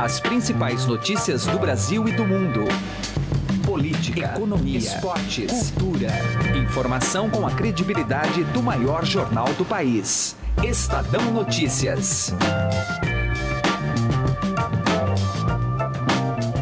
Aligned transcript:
As 0.00 0.18
principais 0.18 0.86
notícias 0.86 1.44
do 1.44 1.58
Brasil 1.58 2.08
e 2.08 2.12
do 2.12 2.24
mundo. 2.24 2.64
Política, 3.62 4.32
economia, 4.34 4.78
esportes, 4.78 5.70
cultura. 5.72 6.08
Informação 6.56 7.28
com 7.28 7.46
a 7.46 7.50
credibilidade 7.50 8.42
do 8.44 8.62
maior 8.62 9.04
jornal 9.04 9.52
do 9.58 9.64
país. 9.66 10.34
Estadão 10.64 11.30
Notícias. 11.30 12.34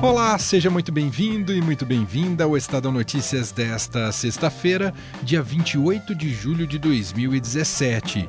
Olá, 0.03 0.37
seja 0.37 0.69
muito 0.69 0.91
bem-vindo 0.91 1.55
e 1.55 1.63
muito 1.63 1.87
bem-vinda 1.87 2.43
ao 2.43 2.57
Estadão 2.57 2.91
Notícias 2.91 3.53
desta 3.53 4.11
sexta-feira, 4.11 4.93
dia 5.23 5.41
28 5.41 6.13
de 6.13 6.35
julho 6.35 6.67
de 6.67 6.77
2017. 6.77 8.29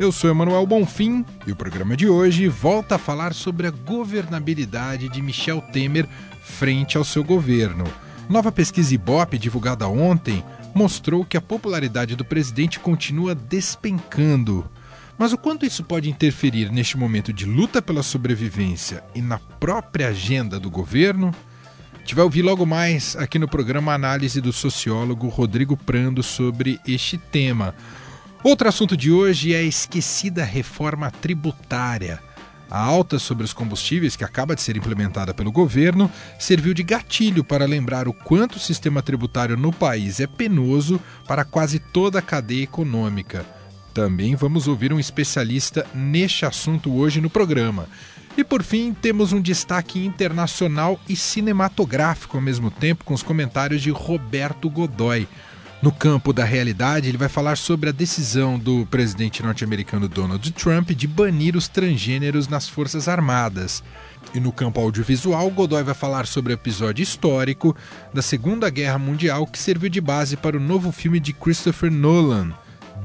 Eu 0.00 0.10
sou 0.10 0.30
Emanuel 0.30 0.66
Bonfim 0.66 1.26
e 1.46 1.52
o 1.52 1.56
programa 1.56 1.94
de 1.94 2.08
hoje 2.08 2.48
volta 2.48 2.94
a 2.94 2.98
falar 2.98 3.34
sobre 3.34 3.66
a 3.66 3.70
governabilidade 3.70 5.10
de 5.10 5.20
Michel 5.20 5.60
Temer 5.60 6.08
frente 6.42 6.96
ao 6.96 7.04
seu 7.04 7.22
governo. 7.22 7.84
Nova 8.26 8.50
pesquisa 8.50 8.94
Ibope 8.94 9.36
divulgada 9.36 9.86
ontem 9.86 10.42
mostrou 10.74 11.22
que 11.22 11.36
a 11.36 11.40
popularidade 11.42 12.16
do 12.16 12.24
presidente 12.24 12.80
continua 12.80 13.34
despencando. 13.34 14.64
Mas 15.18 15.34
o 15.34 15.36
quanto 15.36 15.66
isso 15.66 15.84
pode 15.84 16.08
interferir 16.08 16.72
neste 16.72 16.96
momento 16.96 17.30
de 17.30 17.44
luta 17.44 17.82
pela 17.82 18.02
sobrevivência 18.02 19.04
e 19.14 19.20
na 19.20 19.38
própria 19.38 20.08
agenda 20.08 20.58
do 20.58 20.70
governo? 20.70 21.30
A 21.94 21.98
gente 21.98 22.14
vai 22.14 22.24
ouvir 22.24 22.40
logo 22.40 22.64
mais 22.64 23.16
aqui 23.16 23.38
no 23.38 23.46
programa 23.46 23.92
análise 23.92 24.40
do 24.40 24.50
sociólogo 24.50 25.28
Rodrigo 25.28 25.76
Prando 25.76 26.22
sobre 26.22 26.80
este 26.86 27.18
tema. 27.18 27.74
Outro 28.42 28.66
assunto 28.66 28.96
de 28.96 29.12
hoje 29.12 29.52
é 29.52 29.58
a 29.58 29.62
esquecida 29.62 30.42
reforma 30.42 31.10
tributária. 31.10 32.18
A 32.70 32.80
alta 32.80 33.18
sobre 33.18 33.44
os 33.44 33.52
combustíveis, 33.52 34.16
que 34.16 34.24
acaba 34.24 34.54
de 34.54 34.62
ser 34.62 34.78
implementada 34.78 35.34
pelo 35.34 35.52
governo, 35.52 36.10
serviu 36.38 36.72
de 36.72 36.82
gatilho 36.82 37.44
para 37.44 37.66
lembrar 37.66 38.08
o 38.08 38.14
quanto 38.14 38.56
o 38.56 38.60
sistema 38.60 39.02
tributário 39.02 39.58
no 39.58 39.70
país 39.70 40.20
é 40.20 40.26
penoso 40.26 40.98
para 41.28 41.44
quase 41.44 41.78
toda 41.78 42.20
a 42.20 42.22
cadeia 42.22 42.62
econômica. 42.62 43.44
Também 43.92 44.34
vamos 44.36 44.66
ouvir 44.66 44.90
um 44.90 44.98
especialista 44.98 45.86
neste 45.92 46.46
assunto 46.46 46.94
hoje 46.94 47.20
no 47.20 47.28
programa. 47.28 47.88
E 48.38 48.44
por 48.44 48.62
fim, 48.62 48.94
temos 48.94 49.34
um 49.34 49.40
destaque 49.40 50.02
internacional 50.02 50.98
e 51.06 51.14
cinematográfico 51.14 52.38
ao 52.38 52.42
mesmo 52.42 52.70
tempo, 52.70 53.04
com 53.04 53.12
os 53.12 53.22
comentários 53.22 53.82
de 53.82 53.90
Roberto 53.90 54.70
Godoy. 54.70 55.28
No 55.82 55.90
campo 55.90 56.30
da 56.30 56.44
realidade, 56.44 57.08
ele 57.08 57.16
vai 57.16 57.28
falar 57.28 57.56
sobre 57.56 57.88
a 57.88 57.92
decisão 57.92 58.58
do 58.58 58.86
presidente 58.90 59.42
norte-americano 59.42 60.08
Donald 60.08 60.52
Trump 60.52 60.90
de 60.90 61.06
banir 61.06 61.56
os 61.56 61.68
transgêneros 61.68 62.48
nas 62.48 62.68
Forças 62.68 63.08
Armadas. 63.08 63.82
E 64.34 64.40
no 64.40 64.52
campo 64.52 64.78
audiovisual, 64.78 65.50
Godoy 65.50 65.82
vai 65.82 65.94
falar 65.94 66.26
sobre 66.26 66.52
o 66.52 66.54
episódio 66.54 67.02
histórico 67.02 67.74
da 68.12 68.20
Segunda 68.20 68.68
Guerra 68.68 68.98
Mundial 68.98 69.46
que 69.46 69.58
serviu 69.58 69.88
de 69.88 70.02
base 70.02 70.36
para 70.36 70.58
o 70.58 70.60
novo 70.60 70.92
filme 70.92 71.18
de 71.18 71.32
Christopher 71.32 71.90
Nolan, 71.90 72.52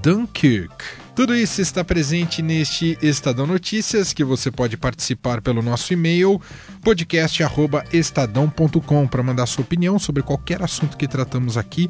Dunkirk. 0.03 1.05
Tudo 1.15 1.33
isso 1.33 1.61
está 1.61 1.81
presente 1.81 2.41
neste 2.41 2.97
Estadão 3.01 3.47
Notícias, 3.47 4.11
que 4.11 4.21
você 4.21 4.51
pode 4.51 4.75
participar 4.75 5.41
pelo 5.41 5.61
nosso 5.61 5.93
e-mail 5.93 6.41
podcast@estadão.com 6.81 9.07
para 9.07 9.23
mandar 9.23 9.45
sua 9.45 9.63
opinião 9.63 9.97
sobre 9.97 10.21
qualquer 10.21 10.61
assunto 10.61 10.97
que 10.97 11.07
tratamos 11.07 11.57
aqui, 11.57 11.89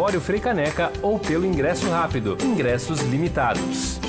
Empório 0.01 0.19
Frei 0.19 0.39
Caneca 0.39 0.91
ou 1.03 1.19
pelo 1.19 1.45
ingresso 1.45 1.87
rápido. 1.87 2.35
Ingressos 2.41 3.01
limitados. 3.01 3.99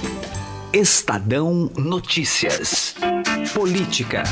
Estadão 0.72 1.70
Notícias. 1.76 2.94
Política. 3.52 4.22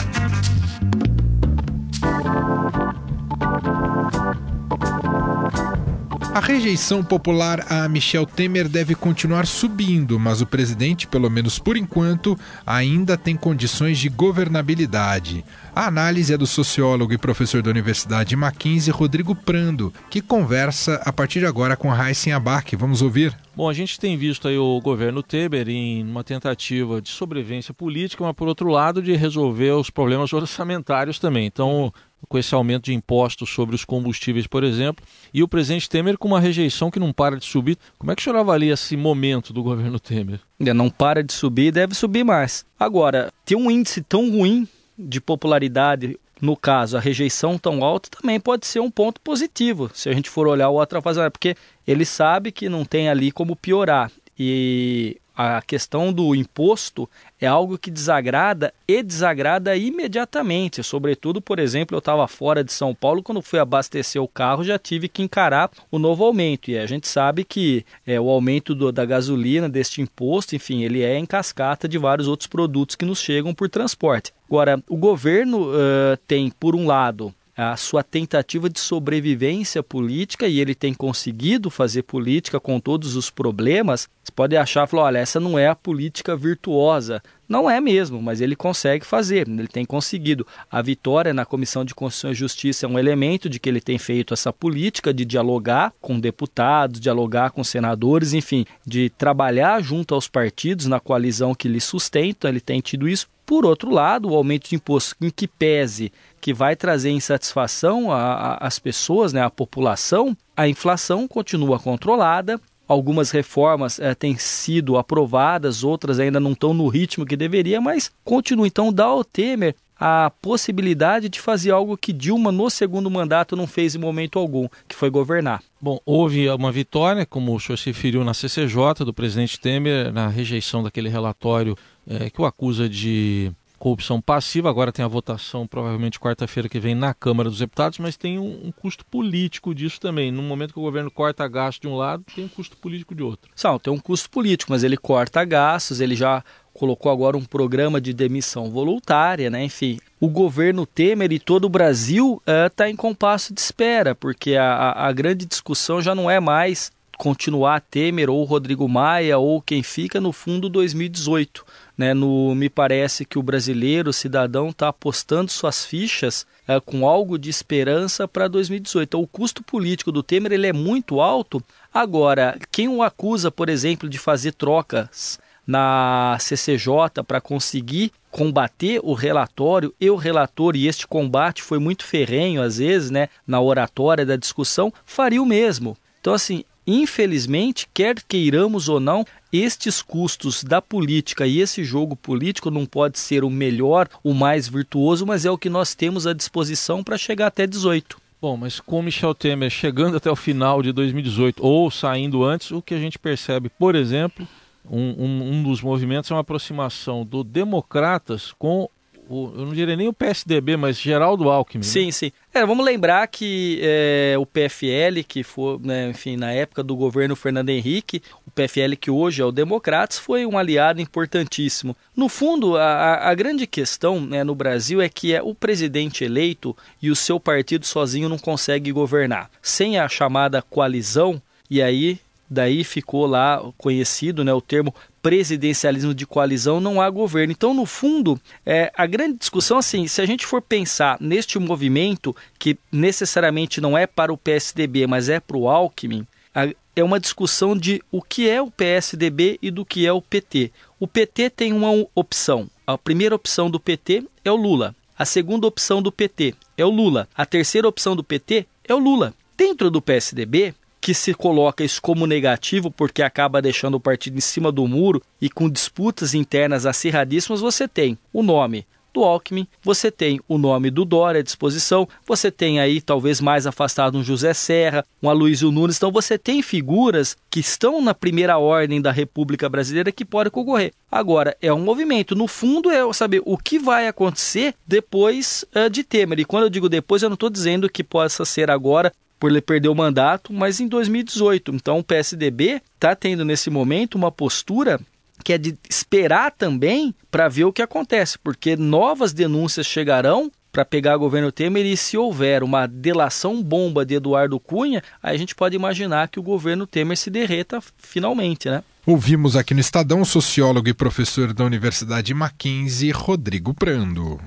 A 6.32 6.38
rejeição 6.38 7.02
popular 7.02 7.66
a 7.68 7.88
Michel 7.88 8.24
Temer 8.24 8.68
deve 8.68 8.94
continuar 8.94 9.48
subindo, 9.48 10.16
mas 10.16 10.40
o 10.40 10.46
presidente, 10.46 11.08
pelo 11.08 11.28
menos 11.28 11.58
por 11.58 11.76
enquanto, 11.76 12.38
ainda 12.64 13.16
tem 13.16 13.36
condições 13.36 13.98
de 13.98 14.08
governabilidade. 14.08 15.44
A 15.74 15.88
análise 15.88 16.32
é 16.32 16.38
do 16.38 16.46
sociólogo 16.46 17.12
e 17.12 17.18
professor 17.18 17.62
da 17.62 17.70
Universidade 17.70 18.36
Mackenzie, 18.36 18.92
Rodrigo 18.92 19.34
Prando, 19.34 19.92
que 20.08 20.20
conversa 20.20 21.02
a 21.04 21.12
partir 21.12 21.40
de 21.40 21.46
agora 21.46 21.76
com 21.76 21.88
Raíssen 21.88 22.32
Abac. 22.32 22.76
Vamos 22.76 23.02
ouvir? 23.02 23.36
Bom, 23.56 23.68
a 23.68 23.74
gente 23.74 23.98
tem 23.98 24.16
visto 24.16 24.46
aí 24.46 24.56
o 24.56 24.80
governo 24.80 25.24
Temer 25.24 25.68
em 25.68 26.04
uma 26.04 26.22
tentativa 26.22 27.02
de 27.02 27.08
sobrevivência 27.08 27.74
política, 27.74 28.22
mas 28.22 28.34
por 28.34 28.46
outro 28.46 28.68
lado 28.68 29.02
de 29.02 29.16
resolver 29.16 29.72
os 29.72 29.90
problemas 29.90 30.32
orçamentários 30.32 31.18
também. 31.18 31.44
Então, 31.44 31.92
com 32.28 32.38
esse 32.38 32.54
aumento 32.54 32.84
de 32.84 32.94
impostos 32.94 33.50
sobre 33.50 33.74
os 33.74 33.84
combustíveis, 33.84 34.46
por 34.46 34.64
exemplo, 34.64 35.04
e 35.32 35.42
o 35.42 35.48
presidente 35.48 35.88
Temer 35.88 36.18
com 36.18 36.28
uma 36.28 36.40
rejeição 36.40 36.90
que 36.90 37.00
não 37.00 37.12
para 37.12 37.36
de 37.36 37.44
subir. 37.44 37.76
Como 37.98 38.12
é 38.12 38.14
que 38.14 38.22
o 38.22 38.24
senhor 38.24 38.38
avalia 38.38 38.74
esse 38.74 38.96
momento 38.96 39.52
do 39.52 39.62
governo 39.62 39.98
Temer? 39.98 40.40
Não 40.58 40.90
para 40.90 41.22
de 41.22 41.32
subir 41.32 41.72
deve 41.72 41.94
subir 41.94 42.24
mais. 42.24 42.64
Agora, 42.78 43.32
ter 43.44 43.56
um 43.56 43.70
índice 43.70 44.02
tão 44.02 44.30
ruim 44.30 44.68
de 44.98 45.20
popularidade, 45.20 46.18
no 46.40 46.56
caso, 46.56 46.96
a 46.96 47.00
rejeição 47.00 47.58
tão 47.58 47.82
alta, 47.82 48.10
também 48.10 48.38
pode 48.38 48.66
ser 48.66 48.80
um 48.80 48.90
ponto 48.90 49.20
positivo, 49.20 49.90
se 49.94 50.08
a 50.08 50.12
gente 50.12 50.28
for 50.28 50.46
olhar 50.46 50.70
o 50.70 50.86
fase, 51.02 51.30
porque 51.30 51.54
ele 51.86 52.04
sabe 52.04 52.52
que 52.52 52.68
não 52.68 52.84
tem 52.84 53.08
ali 53.08 53.30
como 53.30 53.56
piorar. 53.56 54.10
E 54.38 55.19
a 55.40 55.62
questão 55.62 56.12
do 56.12 56.34
imposto 56.34 57.08
é 57.40 57.46
algo 57.46 57.78
que 57.78 57.90
desagrada 57.90 58.74
e 58.86 59.02
desagrada 59.02 59.74
imediatamente. 59.74 60.82
Sobretudo, 60.82 61.40
por 61.40 61.58
exemplo, 61.58 61.96
eu 61.96 61.98
estava 61.98 62.28
fora 62.28 62.62
de 62.62 62.70
São 62.70 62.94
Paulo, 62.94 63.22
quando 63.22 63.40
fui 63.40 63.58
abastecer 63.58 64.22
o 64.22 64.28
carro, 64.28 64.62
já 64.62 64.78
tive 64.78 65.08
que 65.08 65.22
encarar 65.22 65.70
o 65.90 65.98
novo 65.98 66.24
aumento. 66.24 66.70
E 66.70 66.78
a 66.78 66.84
gente 66.84 67.08
sabe 67.08 67.42
que 67.42 67.86
é, 68.06 68.20
o 68.20 68.28
aumento 68.28 68.74
do, 68.74 68.92
da 68.92 69.06
gasolina, 69.06 69.66
deste 69.66 70.02
imposto, 70.02 70.54
enfim, 70.54 70.82
ele 70.82 71.02
é 71.02 71.16
em 71.16 71.24
cascata 71.24 71.88
de 71.88 71.96
vários 71.96 72.28
outros 72.28 72.46
produtos 72.46 72.94
que 72.94 73.06
nos 73.06 73.18
chegam 73.18 73.54
por 73.54 73.70
transporte. 73.70 74.34
Agora, 74.46 74.82
o 74.88 74.96
governo 74.96 75.70
uh, 75.70 76.18
tem, 76.26 76.50
por 76.50 76.76
um 76.76 76.86
lado, 76.86 77.32
a 77.62 77.76
sua 77.76 78.02
tentativa 78.02 78.70
de 78.70 78.80
sobrevivência 78.80 79.82
política 79.82 80.48
e 80.48 80.60
ele 80.60 80.74
tem 80.74 80.94
conseguido 80.94 81.68
fazer 81.68 82.02
política 82.04 82.58
com 82.58 82.80
todos 82.80 83.16
os 83.16 83.28
problemas, 83.28 84.08
você 84.24 84.32
pode 84.32 84.56
achar, 84.56 84.86
falar, 84.86 85.02
olha, 85.02 85.18
essa 85.18 85.38
não 85.38 85.58
é 85.58 85.68
a 85.68 85.74
política 85.74 86.34
virtuosa. 86.34 87.22
Não 87.46 87.68
é 87.68 87.80
mesmo, 87.80 88.22
mas 88.22 88.40
ele 88.40 88.54
consegue 88.54 89.04
fazer, 89.04 89.46
ele 89.48 89.66
tem 89.66 89.84
conseguido. 89.84 90.46
A 90.70 90.80
vitória 90.80 91.34
na 91.34 91.44
Comissão 91.44 91.84
de 91.84 91.94
Constituição 91.94 92.30
e 92.30 92.34
Justiça 92.34 92.86
é 92.86 92.88
um 92.88 92.98
elemento 92.98 93.48
de 93.48 93.58
que 93.58 93.68
ele 93.68 93.80
tem 93.80 93.98
feito 93.98 94.32
essa 94.32 94.52
política 94.52 95.12
de 95.12 95.24
dialogar 95.24 95.92
com 96.00 96.20
deputados, 96.20 97.00
dialogar 97.00 97.50
com 97.50 97.64
senadores, 97.64 98.32
enfim, 98.32 98.64
de 98.86 99.10
trabalhar 99.10 99.82
junto 99.82 100.14
aos 100.14 100.28
partidos 100.28 100.86
na 100.86 101.00
coalizão 101.00 101.54
que 101.54 101.68
lhe 101.68 101.80
sustenta, 101.80 102.48
ele 102.48 102.60
tem 102.60 102.80
tido 102.80 103.08
isso. 103.08 103.26
Por 103.50 103.66
outro 103.66 103.90
lado, 103.90 104.30
o 104.30 104.36
aumento 104.36 104.68
de 104.68 104.76
imposto 104.76 105.16
em 105.20 105.28
que 105.28 105.48
pese 105.48 106.12
que 106.40 106.54
vai 106.54 106.76
trazer 106.76 107.10
insatisfação 107.10 108.06
às 108.12 108.78
pessoas, 108.78 109.32
né, 109.32 109.42
à 109.42 109.50
população, 109.50 110.36
a 110.56 110.68
inflação 110.68 111.26
continua 111.26 111.76
controlada. 111.76 112.60
Algumas 112.86 113.32
reformas 113.32 113.98
é, 113.98 114.14
têm 114.14 114.36
sido 114.36 114.96
aprovadas, 114.96 115.82
outras 115.82 116.20
ainda 116.20 116.38
não 116.38 116.52
estão 116.52 116.72
no 116.72 116.86
ritmo 116.86 117.26
que 117.26 117.36
deveria, 117.36 117.80
mas 117.80 118.12
continua. 118.22 118.68
Então, 118.68 118.92
dá 118.92 119.06
ao 119.06 119.24
Temer 119.24 119.74
a 119.98 120.30
possibilidade 120.40 121.28
de 121.28 121.40
fazer 121.40 121.72
algo 121.72 121.96
que 121.96 122.12
Dilma, 122.12 122.52
no 122.52 122.70
segundo 122.70 123.10
mandato, 123.10 123.56
não 123.56 123.66
fez 123.66 123.96
em 123.96 123.98
momento 123.98 124.38
algum, 124.38 124.68
que 124.88 124.94
foi 124.94 125.10
governar. 125.10 125.60
Bom, 125.80 126.00
houve 126.06 126.48
uma 126.48 126.70
vitória, 126.70 127.26
como 127.26 127.54
o 127.54 127.60
senhor 127.60 127.76
se 127.76 127.86
referiu, 127.86 128.24
na 128.24 128.32
CCJ 128.32 129.04
do 129.04 129.12
presidente 129.12 129.58
Temer, 129.58 130.12
na 130.12 130.28
rejeição 130.28 130.82
daquele 130.82 131.08
relatório 131.08 131.76
é, 132.06 132.30
que 132.30 132.40
o 132.40 132.44
acusa 132.44 132.88
de 132.88 133.52
corrupção 133.80 134.20
passiva, 134.20 134.68
agora 134.68 134.92
tem 134.92 135.02
a 135.02 135.08
votação 135.08 135.66
provavelmente 135.66 136.20
quarta-feira 136.20 136.68
que 136.68 136.78
vem 136.78 136.94
na 136.94 137.14
Câmara 137.14 137.48
dos 137.48 137.60
Deputados, 137.60 137.98
mas 137.98 138.14
tem 138.14 138.38
um, 138.38 138.66
um, 138.66 138.70
custo 138.70 139.06
político 139.06 139.74
disso 139.74 139.98
também. 139.98 140.30
No 140.30 140.42
momento 140.42 140.74
que 140.74 140.78
o 140.78 140.82
governo 140.82 141.10
corta 141.10 141.48
gasto 141.48 141.80
de 141.80 141.88
um 141.88 141.96
lado, 141.96 142.22
tem 142.34 142.44
um 142.44 142.48
custo 142.48 142.76
político 142.76 143.14
de 143.14 143.22
outro. 143.22 143.50
São, 143.56 143.78
tem 143.78 143.90
um 143.90 143.98
custo 143.98 144.28
político, 144.28 144.70
mas 144.70 144.84
ele 144.84 144.98
corta 144.98 145.42
gastos, 145.46 145.98
ele 145.98 146.14
já 146.14 146.44
colocou 146.74 147.10
agora 147.10 147.38
um 147.38 147.44
programa 147.44 148.02
de 148.02 148.12
demissão 148.12 148.70
voluntária, 148.70 149.48
né? 149.48 149.64
Enfim, 149.64 149.98
o 150.20 150.28
governo 150.28 150.84
Temer 150.84 151.32
e 151.32 151.38
todo 151.38 151.64
o 151.64 151.70
Brasil 151.70 152.42
está 152.46 152.84
eh, 152.84 152.88
uh, 152.88 152.92
em 152.92 152.96
compasso 152.96 153.54
de 153.54 153.60
espera, 153.62 154.14
porque 154.14 154.56
a, 154.56 154.92
a 154.92 155.10
grande 155.10 155.46
discussão 155.46 156.02
já 156.02 156.14
não 156.14 156.30
é 156.30 156.38
mais 156.38 156.92
continuar 157.20 157.82
Temer 157.82 158.30
ou 158.30 158.42
Rodrigo 158.44 158.88
Maia 158.88 159.36
ou 159.36 159.60
quem 159.60 159.82
fica 159.82 160.18
no 160.18 160.32
fundo 160.32 160.70
2018. 160.70 161.66
Né? 161.98 162.14
No, 162.14 162.54
me 162.54 162.70
parece 162.70 163.26
que 163.26 163.38
o 163.38 163.42
brasileiro, 163.42 164.08
o 164.08 164.12
cidadão, 164.12 164.70
está 164.70 164.88
apostando 164.88 165.50
suas 165.50 165.84
fichas 165.84 166.46
é, 166.66 166.80
com 166.80 167.06
algo 167.06 167.38
de 167.38 167.50
esperança 167.50 168.26
para 168.26 168.48
2018. 168.48 169.06
Então, 169.06 169.20
o 169.20 169.26
custo 169.26 169.62
político 169.62 170.10
do 170.10 170.22
Temer 170.22 170.52
ele 170.52 170.66
é 170.66 170.72
muito 170.72 171.20
alto. 171.20 171.62
Agora, 171.92 172.58
quem 172.72 172.88
o 172.88 173.02
acusa, 173.02 173.50
por 173.50 173.68
exemplo, 173.68 174.08
de 174.08 174.16
fazer 174.16 174.54
trocas 174.54 175.38
na 175.66 176.38
CCJ 176.40 177.22
para 177.28 177.38
conseguir 177.38 178.12
combater 178.30 178.98
o 179.02 179.12
relatório 179.12 179.94
e 180.00 180.08
o 180.08 180.16
relator, 180.16 180.74
e 180.74 180.88
este 180.88 181.06
combate 181.06 181.62
foi 181.62 181.78
muito 181.78 182.02
ferrenho 182.02 182.62
às 182.62 182.78
vezes, 182.78 183.10
né, 183.10 183.28
na 183.46 183.60
oratória 183.60 184.24
da 184.24 184.36
discussão, 184.36 184.90
faria 185.04 185.42
o 185.42 185.46
mesmo. 185.46 185.98
Então, 186.20 186.34
assim, 186.34 186.64
Infelizmente, 186.92 187.86
quer 187.94 188.16
queiramos 188.20 188.88
ou 188.88 188.98
não, 188.98 189.24
estes 189.52 190.02
custos 190.02 190.64
da 190.64 190.82
política 190.82 191.46
e 191.46 191.60
esse 191.60 191.84
jogo 191.84 192.16
político 192.16 192.68
não 192.68 192.84
pode 192.84 193.16
ser 193.16 193.44
o 193.44 193.50
melhor, 193.50 194.08
o 194.24 194.34
mais 194.34 194.66
virtuoso, 194.66 195.24
mas 195.24 195.44
é 195.44 195.50
o 195.52 195.56
que 195.56 195.70
nós 195.70 195.94
temos 195.94 196.26
à 196.26 196.32
disposição 196.32 197.04
para 197.04 197.16
chegar 197.16 197.46
até 197.46 197.64
18. 197.64 198.20
Bom, 198.42 198.56
mas 198.56 198.80
com 198.80 199.00
Michel 199.02 199.36
Temer 199.36 199.70
chegando 199.70 200.16
até 200.16 200.28
o 200.28 200.34
final 200.34 200.82
de 200.82 200.90
2018 200.90 201.64
ou 201.64 201.92
saindo 201.92 202.42
antes, 202.42 202.72
o 202.72 202.82
que 202.82 202.94
a 202.94 202.98
gente 202.98 203.20
percebe, 203.20 203.68
por 203.68 203.94
exemplo, 203.94 204.48
um, 204.84 205.10
um, 205.16 205.52
um 205.52 205.62
dos 205.62 205.80
movimentos 205.80 206.28
é 206.28 206.34
uma 206.34 206.40
aproximação 206.40 207.24
do 207.24 207.44
Democratas 207.44 208.52
com 208.58 208.90
o, 209.30 209.52
eu 209.54 209.64
não 209.64 209.72
diria 209.72 209.94
nem 209.94 210.08
o 210.08 210.12
PSDB, 210.12 210.76
mas 210.76 210.98
Geraldo 210.98 211.48
Alckmin. 211.48 211.84
Sim, 211.84 212.06
né? 212.06 212.12
sim. 212.12 212.32
É, 212.52 212.66
vamos 212.66 212.84
lembrar 212.84 213.24
que 213.28 213.78
é, 213.80 214.34
o 214.36 214.44
PFL, 214.44 215.22
que 215.26 215.44
foi, 215.44 215.78
né, 215.78 216.10
enfim, 216.10 216.36
na 216.36 216.50
época 216.50 216.82
do 216.82 216.96
governo 216.96 217.36
Fernando 217.36 217.68
Henrique, 217.68 218.20
o 218.44 218.50
PFL 218.50 218.96
que 219.00 219.08
hoje 219.08 219.40
é 219.40 219.44
o 219.44 219.52
Democratas, 219.52 220.18
foi 220.18 220.44
um 220.44 220.58
aliado 220.58 221.00
importantíssimo. 221.00 221.96
No 222.16 222.28
fundo, 222.28 222.76
a, 222.76 223.28
a 223.30 223.34
grande 223.34 223.68
questão 223.68 224.20
né, 224.20 224.42
no 224.42 224.56
Brasil 224.56 225.00
é 225.00 225.08
que 225.08 225.32
é 225.32 225.40
o 225.40 225.54
presidente 225.54 226.24
eleito 226.24 226.76
e 227.00 227.08
o 227.08 227.14
seu 227.14 227.38
partido 227.38 227.86
sozinho 227.86 228.28
não 228.28 228.38
consegue 228.38 228.90
governar. 228.90 229.48
Sem 229.62 229.96
a 229.96 230.08
chamada 230.08 230.60
coalizão, 230.60 231.40
e 231.70 231.80
aí 231.80 232.18
daí 232.50 232.82
ficou 232.82 233.26
lá 233.26 233.62
conhecido 233.78 234.42
né, 234.42 234.52
o 234.52 234.60
termo 234.60 234.92
presidencialismo 235.22 236.14
de 236.14 236.26
coalizão, 236.26 236.80
não 236.80 237.00
há 237.00 237.08
governo. 237.10 237.52
Então, 237.52 237.74
no 237.74 237.86
fundo, 237.86 238.40
é, 238.64 238.92
a 238.96 239.06
grande 239.06 239.38
discussão, 239.38 239.78
assim, 239.78 240.06
se 240.06 240.20
a 240.20 240.26
gente 240.26 240.46
for 240.46 240.62
pensar 240.62 241.16
neste 241.20 241.58
movimento, 241.58 242.34
que 242.58 242.78
necessariamente 242.90 243.80
não 243.80 243.96
é 243.96 244.06
para 244.06 244.32
o 244.32 244.38
PSDB, 244.38 245.06
mas 245.06 245.28
é 245.28 245.40
para 245.40 245.56
o 245.56 245.68
Alckmin, 245.68 246.26
a, 246.54 246.68
é 246.96 247.04
uma 247.04 247.20
discussão 247.20 247.76
de 247.76 248.02
o 248.10 248.22
que 248.22 248.48
é 248.48 248.60
o 248.60 248.70
PSDB 248.70 249.58
e 249.62 249.70
do 249.70 249.84
que 249.84 250.06
é 250.06 250.12
o 250.12 250.20
PT. 250.20 250.72
O 250.98 251.06
PT 251.06 251.50
tem 251.50 251.72
uma 251.72 251.90
opção. 252.14 252.68
A 252.86 252.98
primeira 252.98 253.34
opção 253.34 253.70
do 253.70 253.78
PT 253.78 254.24
é 254.44 254.50
o 254.50 254.56
Lula. 254.56 254.94
A 255.18 255.24
segunda 255.24 255.66
opção 255.66 256.02
do 256.02 256.10
PT 256.10 256.54
é 256.76 256.84
o 256.84 256.90
Lula. 256.90 257.28
A 257.34 257.44
terceira 257.44 257.88
opção 257.88 258.16
do 258.16 258.24
PT 258.24 258.66
é 258.84 258.94
o 258.94 258.98
Lula. 258.98 259.34
Dentro 259.56 259.90
do 259.90 260.00
PSDB, 260.00 260.74
que 261.00 261.14
se 261.14 261.32
coloca 261.32 261.82
isso 261.82 262.00
como 262.02 262.26
negativo 262.26 262.90
porque 262.90 263.22
acaba 263.22 263.62
deixando 263.62 263.94
o 263.94 264.00
partido 264.00 264.36
em 264.36 264.40
cima 264.40 264.70
do 264.70 264.86
muro 264.86 265.22
e 265.40 265.48
com 265.48 265.70
disputas 265.70 266.34
internas 266.34 266.84
acirradíssimas, 266.86 267.60
você 267.60 267.88
tem 267.88 268.18
o 268.32 268.42
nome 268.42 268.86
do 269.12 269.24
Alckmin, 269.24 269.66
você 269.82 270.10
tem 270.10 270.40
o 270.48 270.56
nome 270.56 270.90
do 270.90 271.04
Dória 271.04 271.40
à 271.40 271.42
disposição, 271.42 272.08
você 272.26 272.50
tem 272.50 272.80
aí 272.80 273.00
talvez 273.00 273.40
mais 273.40 273.66
afastado 273.66 274.16
um 274.16 274.22
José 274.22 274.54
Serra, 274.54 275.04
um 275.22 275.28
Aloysio 275.28 275.70
Nunes, 275.70 275.96
então 275.96 276.12
você 276.12 276.38
tem 276.38 276.62
figuras 276.62 277.36
que 277.50 277.60
estão 277.60 278.00
na 278.00 278.14
primeira 278.14 278.58
ordem 278.58 279.00
da 279.00 279.10
República 279.10 279.68
Brasileira 279.68 280.12
que 280.12 280.24
podem 280.24 280.50
concorrer. 280.50 280.92
Agora, 281.10 281.56
é 281.60 281.72
um 281.72 281.80
movimento, 281.80 282.36
no 282.36 282.46
fundo 282.46 282.90
é 282.90 283.00
saber 283.12 283.42
o 283.44 283.58
que 283.58 283.78
vai 283.78 284.06
acontecer 284.06 284.74
depois 284.86 285.64
uh, 285.74 285.90
de 285.90 286.04
Temer, 286.04 286.40
e 286.40 286.44
quando 286.44 286.64
eu 286.64 286.70
digo 286.70 286.88
depois 286.88 287.22
eu 287.22 287.28
não 287.28 287.34
estou 287.34 287.50
dizendo 287.50 287.90
que 287.90 288.04
possa 288.04 288.44
ser 288.44 288.70
agora 288.70 289.12
por 289.40 289.50
ele 289.50 289.62
perder 289.62 289.88
o 289.88 289.94
mandato, 289.94 290.52
mas 290.52 290.78
em 290.78 290.86
2018. 290.86 291.74
Então 291.74 291.98
o 291.98 292.04
PSDB 292.04 292.82
está 292.94 293.16
tendo 293.16 293.44
nesse 293.44 293.70
momento 293.70 294.14
uma 294.14 294.30
postura 294.30 295.00
que 295.42 295.54
é 295.54 295.58
de 295.58 295.74
esperar 295.88 296.52
também 296.52 297.14
para 297.30 297.48
ver 297.48 297.64
o 297.64 297.72
que 297.72 297.80
acontece, 297.80 298.38
porque 298.38 298.76
novas 298.76 299.32
denúncias 299.32 299.86
chegarão 299.86 300.52
para 300.70 300.84
pegar 300.84 301.16
o 301.16 301.18
governo 301.18 301.50
Temer 301.50 301.86
e 301.86 301.96
se 301.96 302.16
houver 302.16 302.62
uma 302.62 302.86
delação 302.86 303.62
bomba 303.62 304.04
de 304.04 304.14
Eduardo 304.14 304.60
Cunha, 304.60 305.02
aí 305.22 305.34
a 305.34 305.38
gente 305.38 305.54
pode 305.54 305.74
imaginar 305.74 306.28
que 306.28 306.38
o 306.38 306.42
governo 306.42 306.86
Temer 306.86 307.16
se 307.16 307.30
derreta 307.30 307.80
finalmente, 307.96 308.68
né? 308.68 308.84
Ouvimos 309.06 309.56
aqui 309.56 309.72
no 309.72 309.80
Estadão 309.80 310.20
o 310.20 310.26
sociólogo 310.26 310.88
e 310.88 310.94
professor 310.94 311.54
da 311.54 311.64
Universidade 311.64 312.34
Mackenzie, 312.34 313.10
Rodrigo 313.10 313.72
Prando. 313.72 314.38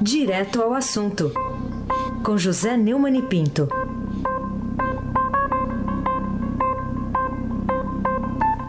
Direto 0.00 0.62
ao 0.62 0.72
assunto 0.72 1.30
com 2.28 2.36
José 2.36 2.76
Neumann 2.76 3.16
e 3.16 3.22
Pinto. 3.22 3.66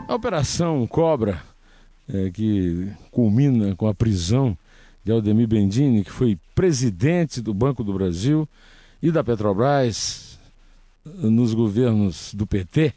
A 0.07 0.15
Operação 0.15 0.88
Cobra, 0.88 1.41
é, 2.07 2.29
que 2.29 2.89
culmina 3.11 3.75
com 3.75 3.85
a 3.85 3.94
prisão 3.94 4.57
de 5.03 5.11
Aldemir 5.11 5.45
Bendini, 5.45 6.06
que 6.06 6.09
foi 6.09 6.39
presidente 6.56 7.41
do 7.41 7.53
Banco 7.53 7.83
do 7.83 7.91
Brasil 7.91 8.47
e 9.03 9.11
da 9.11 9.25
Petrobras 9.25 10.39
nos 11.03 11.53
governos 11.53 12.33
do 12.33 12.47
PT, 12.47 12.94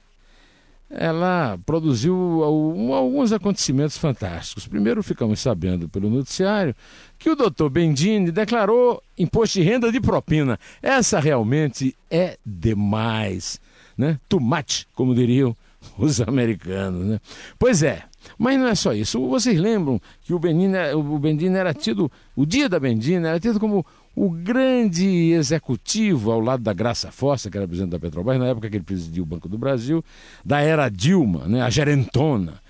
ela 0.92 1.58
produziu 1.64 2.44
alguns 2.44 3.32
acontecimentos 3.32 3.96
fantásticos. 3.96 4.66
Primeiro, 4.66 5.02
ficamos 5.02 5.40
sabendo 5.40 5.88
pelo 5.88 6.10
noticiário 6.10 6.74
que 7.18 7.30
o 7.30 7.36
doutor 7.36 7.70
Bendini 7.70 8.30
declarou 8.30 9.02
imposto 9.18 9.58
de 9.58 9.64
renda 9.64 9.90
de 9.90 10.00
propina. 10.00 10.58
Essa 10.82 11.18
realmente 11.18 11.96
é 12.10 12.36
demais, 12.44 13.58
né? 13.96 14.18
Too 14.28 14.40
much, 14.40 14.84
como 14.94 15.14
diriam 15.14 15.56
os 15.96 16.20
americanos, 16.20 17.06
né? 17.06 17.20
Pois 17.58 17.82
é, 17.82 18.02
mas 18.38 18.58
não 18.58 18.68
é 18.68 18.74
só 18.74 18.92
isso. 18.92 19.20
Vocês 19.28 19.58
lembram 19.58 20.00
que 20.20 20.34
o 20.34 20.38
Bendini, 20.38 20.76
o 20.94 21.18
Bendini 21.18 21.56
era 21.56 21.72
tido, 21.72 22.10
o 22.36 22.44
dia 22.44 22.68
da 22.68 22.78
Bendini 22.78 23.26
era 23.26 23.40
tido 23.40 23.58
como 23.58 23.84
o 24.14 24.30
grande 24.30 25.32
executivo 25.32 26.30
ao 26.30 26.40
lado 26.40 26.62
da 26.62 26.72
Graça 26.72 27.10
Fossa, 27.10 27.50
que 27.50 27.56
era 27.56 27.66
presidente 27.66 27.92
da 27.92 27.98
Petrobras, 27.98 28.38
na 28.38 28.46
época 28.46 28.68
que 28.68 28.76
ele 28.76 28.84
presidiu 28.84 29.22
o 29.22 29.26
Banco 29.26 29.48
do 29.48 29.58
Brasil, 29.58 30.04
da 30.44 30.60
era 30.60 30.88
Dilma, 30.88 31.46
né, 31.46 31.62
a 31.62 31.70
gerentona. 31.70 32.60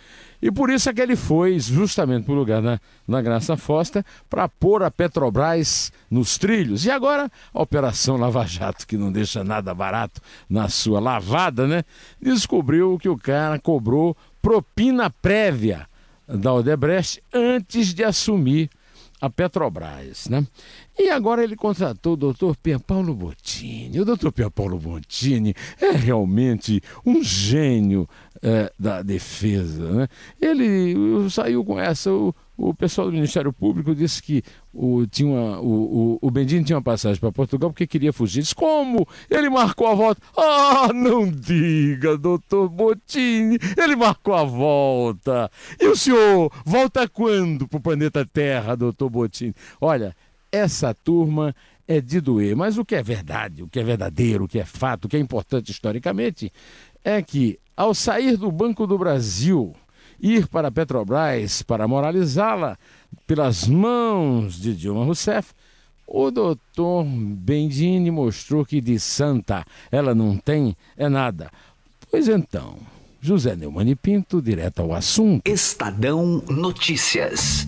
E 0.43 0.51
por 0.51 0.71
isso 0.71 0.91
é 0.91 0.93
que 0.93 1.01
ele 1.01 1.15
foi 1.15 1.57
justamente 1.61 2.25
para 2.25 2.33
o 2.35 2.37
lugar 2.37 2.61
na, 2.61 2.81
na 3.07 3.23
Graça 3.23 3.57
Fosta 3.57 4.05
para 4.29 4.49
pôr 4.49 4.83
a 4.83 4.91
Petrobras 4.91 5.93
nos 6.11 6.37
trilhos. 6.37 6.85
E 6.85 6.91
agora 6.91 7.31
a 7.55 7.63
Operação 7.63 8.17
Lava 8.17 8.45
Jato, 8.45 8.85
que 8.85 8.97
não 8.97 9.13
deixa 9.13 9.45
nada 9.45 9.73
barato 9.73 10.21
na 10.51 10.69
sua 10.69 10.99
lavada, 10.99 11.69
né? 11.69 11.85
Descobriu 12.21 12.99
que 12.99 13.09
o 13.09 13.17
cara 13.17 13.57
cobrou 13.61 14.17
propina 14.43 15.09
prévia 15.09 15.87
da 16.27 16.53
Odebrecht 16.53 17.23
antes 17.33 17.95
de 17.95 18.03
assumir 18.03 18.69
a 19.21 19.31
Petrobras, 19.31 20.27
né? 20.29 20.45
E 20.99 21.09
agora 21.09 21.43
ele 21.43 21.57
contratou 21.57 22.13
o 22.13 22.17
doutor 22.17 22.57
Pierre 22.57 22.83
Paulo 22.83 23.15
Bottini. 23.15 24.01
O 24.01 24.05
doutor 24.05 24.31
Pierre 24.31 24.51
Paulo 24.51 24.79
Bottini 24.79 25.55
é 25.81 25.91
realmente 25.91 26.83
um 27.05 27.23
gênio 27.23 28.07
é, 28.43 28.71
da 28.79 29.03
defesa, 29.03 29.91
né? 29.91 30.09
Ele 30.41 30.95
saiu 31.31 31.65
com 31.65 31.79
essa, 31.79 32.13
o, 32.13 32.35
o 32.59 32.75
pessoal 32.75 33.07
do 33.07 33.15
Ministério 33.15 33.53
Público 33.53 33.95
disse 33.95 34.23
que 34.23 34.43
o, 34.73 35.07
tinha 35.07 35.29
uma, 35.29 35.61
o, 35.61 36.15
o, 36.15 36.19
o 36.21 36.31
Bendini 36.31 36.65
tinha 36.65 36.77
uma 36.77 36.83
passagem 36.83 37.19
para 37.19 37.33
Portugal 37.33 37.71
porque 37.71 37.87
queria 37.87 38.13
fugir. 38.13 38.43
Disse, 38.43 38.55
como? 38.55 39.07
Ele 39.31 39.49
marcou 39.49 39.87
a 39.87 39.95
volta. 39.95 40.21
Ah, 40.37 40.91
não 40.93 41.31
diga, 41.31 42.19
doutor 42.19 42.69
Bottini. 42.69 43.59
Ele 43.77 43.97
marcou 43.97 44.35
a 44.35 44.45
volta. 44.45 45.51
E 45.81 45.87
o 45.87 45.97
senhor 45.97 46.53
volta 46.67 47.09
quando 47.09 47.67
para 47.67 47.79
o 47.79 47.83
planeta 47.83 48.27
Terra, 48.27 48.77
doutor 48.77 49.09
Bottini? 49.09 49.55
Olha, 49.81 50.15
essa 50.53 50.95
turma 50.95 51.57
é 51.89 52.01
de 52.01 52.21
doer. 52.21 52.55
Mas 52.55 52.79
o 52.79 52.85
que 52.85 52.95
é 52.95 53.03
verdade, 53.03 53.63
o 53.63 53.69
que 53.69 53.81
é 53.81 53.83
verdadeiro, 53.83 54.45
o 54.45 54.49
que 54.49 54.59
é 54.59 54.65
fato, 54.65 55.07
o 55.07 55.09
que 55.09 55.17
é 55.17 55.21
importante 55.21 55.73
historicamente, 55.73 56.53
é 57.03 57.23
que 57.23 57.59
ao 57.77 57.95
sair 57.95 58.37
do 58.37 58.53
Banco 58.53 58.87
do 58.87 58.99
Brasil 58.99 59.75
ir 60.21 60.47
para 60.47 60.69
a 60.69 60.71
Petrobras 60.71 61.63
para 61.63 61.89
moralizá-la 61.89 62.79
pelas 63.27 63.67
mãos 63.67 64.61
de 64.61 64.77
Dilma 64.77 65.05
Rousseff, 65.05 65.53
o 66.07 66.31
doutor 66.31 67.05
Bendini 67.05 68.11
mostrou 68.11 68.65
que 68.65 68.81
de 68.81 69.01
santa 69.01 69.65
ela 69.91 70.15
não 70.15 70.37
tem 70.37 70.77
é 70.97 71.09
nada. 71.09 71.51
Pois 72.11 72.29
então, 72.29 72.77
José 73.21 73.57
Neumann 73.57 73.97
Pinto, 73.97 74.43
direto 74.43 74.83
ao 74.83 74.93
assunto. 74.93 75.49
Estadão 75.49 76.43
Notícias. 76.49 77.67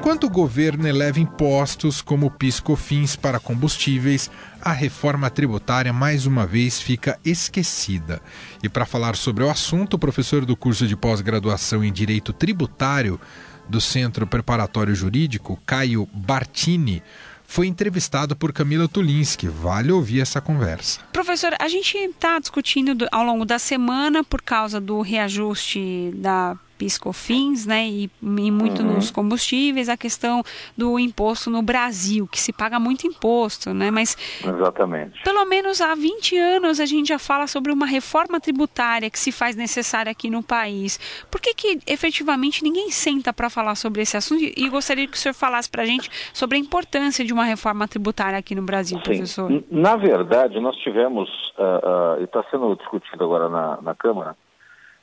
Enquanto 0.00 0.24
o 0.24 0.30
governo 0.30 0.88
eleva 0.88 1.20
impostos 1.20 2.00
como 2.00 2.30
piscofins 2.30 3.16
para 3.16 3.38
combustíveis, 3.38 4.30
a 4.58 4.72
reforma 4.72 5.28
tributária 5.28 5.92
mais 5.92 6.24
uma 6.24 6.46
vez 6.46 6.80
fica 6.80 7.20
esquecida. 7.22 8.22
E 8.62 8.68
para 8.68 8.86
falar 8.86 9.14
sobre 9.14 9.44
o 9.44 9.50
assunto, 9.50 9.94
o 9.94 9.98
professor 9.98 10.46
do 10.46 10.56
curso 10.56 10.86
de 10.86 10.96
pós-graduação 10.96 11.84
em 11.84 11.92
Direito 11.92 12.32
Tributário 12.32 13.20
do 13.68 13.78
Centro 13.78 14.26
Preparatório 14.26 14.94
Jurídico, 14.94 15.60
Caio 15.66 16.08
Bartini, 16.14 17.02
foi 17.44 17.66
entrevistado 17.66 18.34
por 18.34 18.54
Camila 18.54 18.88
Tulinski. 18.88 19.48
Vale 19.48 19.92
ouvir 19.92 20.20
essa 20.20 20.40
conversa. 20.40 21.00
Professor, 21.12 21.54
a 21.60 21.68
gente 21.68 21.98
está 21.98 22.38
discutindo 22.38 23.06
ao 23.12 23.22
longo 23.22 23.44
da 23.44 23.58
semana, 23.58 24.24
por 24.24 24.40
causa 24.40 24.80
do 24.80 25.02
reajuste 25.02 26.10
da 26.14 26.56
piscofins, 26.80 27.66
né, 27.66 27.86
e, 27.86 28.10
e 28.22 28.50
muito 28.50 28.80
uhum. 28.80 28.94
nos 28.94 29.10
combustíveis, 29.10 29.90
a 29.90 29.98
questão 29.98 30.42
do 30.74 30.98
imposto 30.98 31.50
no 31.50 31.60
Brasil, 31.60 32.26
que 32.26 32.40
se 32.40 32.54
paga 32.54 32.80
muito 32.80 33.06
imposto, 33.06 33.74
né, 33.74 33.90
mas 33.90 34.16
Exatamente. 34.42 35.22
pelo 35.22 35.44
menos 35.44 35.82
há 35.82 35.94
20 35.94 36.38
anos 36.38 36.80
a 36.80 36.86
gente 36.86 37.08
já 37.08 37.18
fala 37.18 37.46
sobre 37.46 37.70
uma 37.70 37.84
reforma 37.84 38.40
tributária 38.40 39.10
que 39.10 39.18
se 39.18 39.30
faz 39.30 39.54
necessária 39.54 40.10
aqui 40.10 40.30
no 40.30 40.42
país. 40.42 40.98
Por 41.30 41.38
que 41.38 41.52
que 41.52 41.80
efetivamente 41.86 42.64
ninguém 42.64 42.90
senta 42.90 43.30
para 43.30 43.50
falar 43.50 43.74
sobre 43.74 44.00
esse 44.00 44.16
assunto? 44.16 44.42
E 44.42 44.68
gostaria 44.70 45.06
que 45.06 45.18
o 45.18 45.20
senhor 45.20 45.34
falasse 45.34 45.68
para 45.68 45.82
a 45.82 45.86
gente 45.86 46.08
sobre 46.32 46.56
a 46.56 46.60
importância 46.60 47.22
de 47.22 47.32
uma 47.34 47.44
reforma 47.44 47.86
tributária 47.86 48.38
aqui 48.38 48.54
no 48.54 48.62
Brasil, 48.62 48.96
Sim. 48.98 49.04
professor. 49.04 49.64
Na 49.70 49.96
verdade, 49.96 50.58
nós 50.60 50.76
tivemos, 50.76 51.28
uh, 51.58 52.16
uh, 52.16 52.20
e 52.20 52.24
está 52.24 52.42
sendo 52.50 52.74
discutido 52.74 53.22
agora 53.22 53.50
na, 53.50 53.82
na 53.82 53.94
Câmara, 53.94 54.34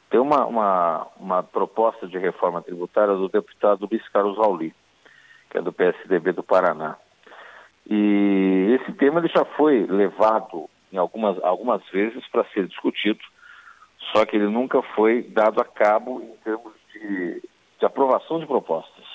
tem 0.10 0.20
uma, 0.20 0.46
uma, 0.46 1.08
uma 1.20 1.44
proposta 1.44 2.08
de 2.08 2.18
reforma 2.18 2.62
tributária 2.62 3.14
do 3.14 3.30
deputado 3.30 3.88
Luiz 3.90 4.08
Carlos 4.10 4.38
Rauli, 4.38 4.74
que 5.50 5.58
é 5.58 5.62
do 5.62 5.74
PSDB 5.74 6.32
do 6.32 6.44
Paraná. 6.44 6.96
E 7.90 8.80
esse 8.80 8.94
tema 8.94 9.20
ele 9.20 9.28
já 9.28 9.46
foi 9.46 9.86
levado 9.86 10.70
em 10.92 10.98
algumas, 10.98 11.42
algumas 11.44 11.86
vezes 11.90 12.26
para 12.30 12.46
ser 12.46 12.68
discutido, 12.68 13.20
só 14.14 14.26
que 14.26 14.36
ele 14.36 14.48
nunca 14.48 14.82
foi 14.82 15.24
dado 15.24 15.62
a 15.62 15.66
cabo 15.66 16.22
em 16.22 16.36
termos 16.44 16.74
de, 16.94 17.42
de 17.80 17.86
aprovação 17.86 18.40
de 18.40 18.46
propostas. 18.46 19.06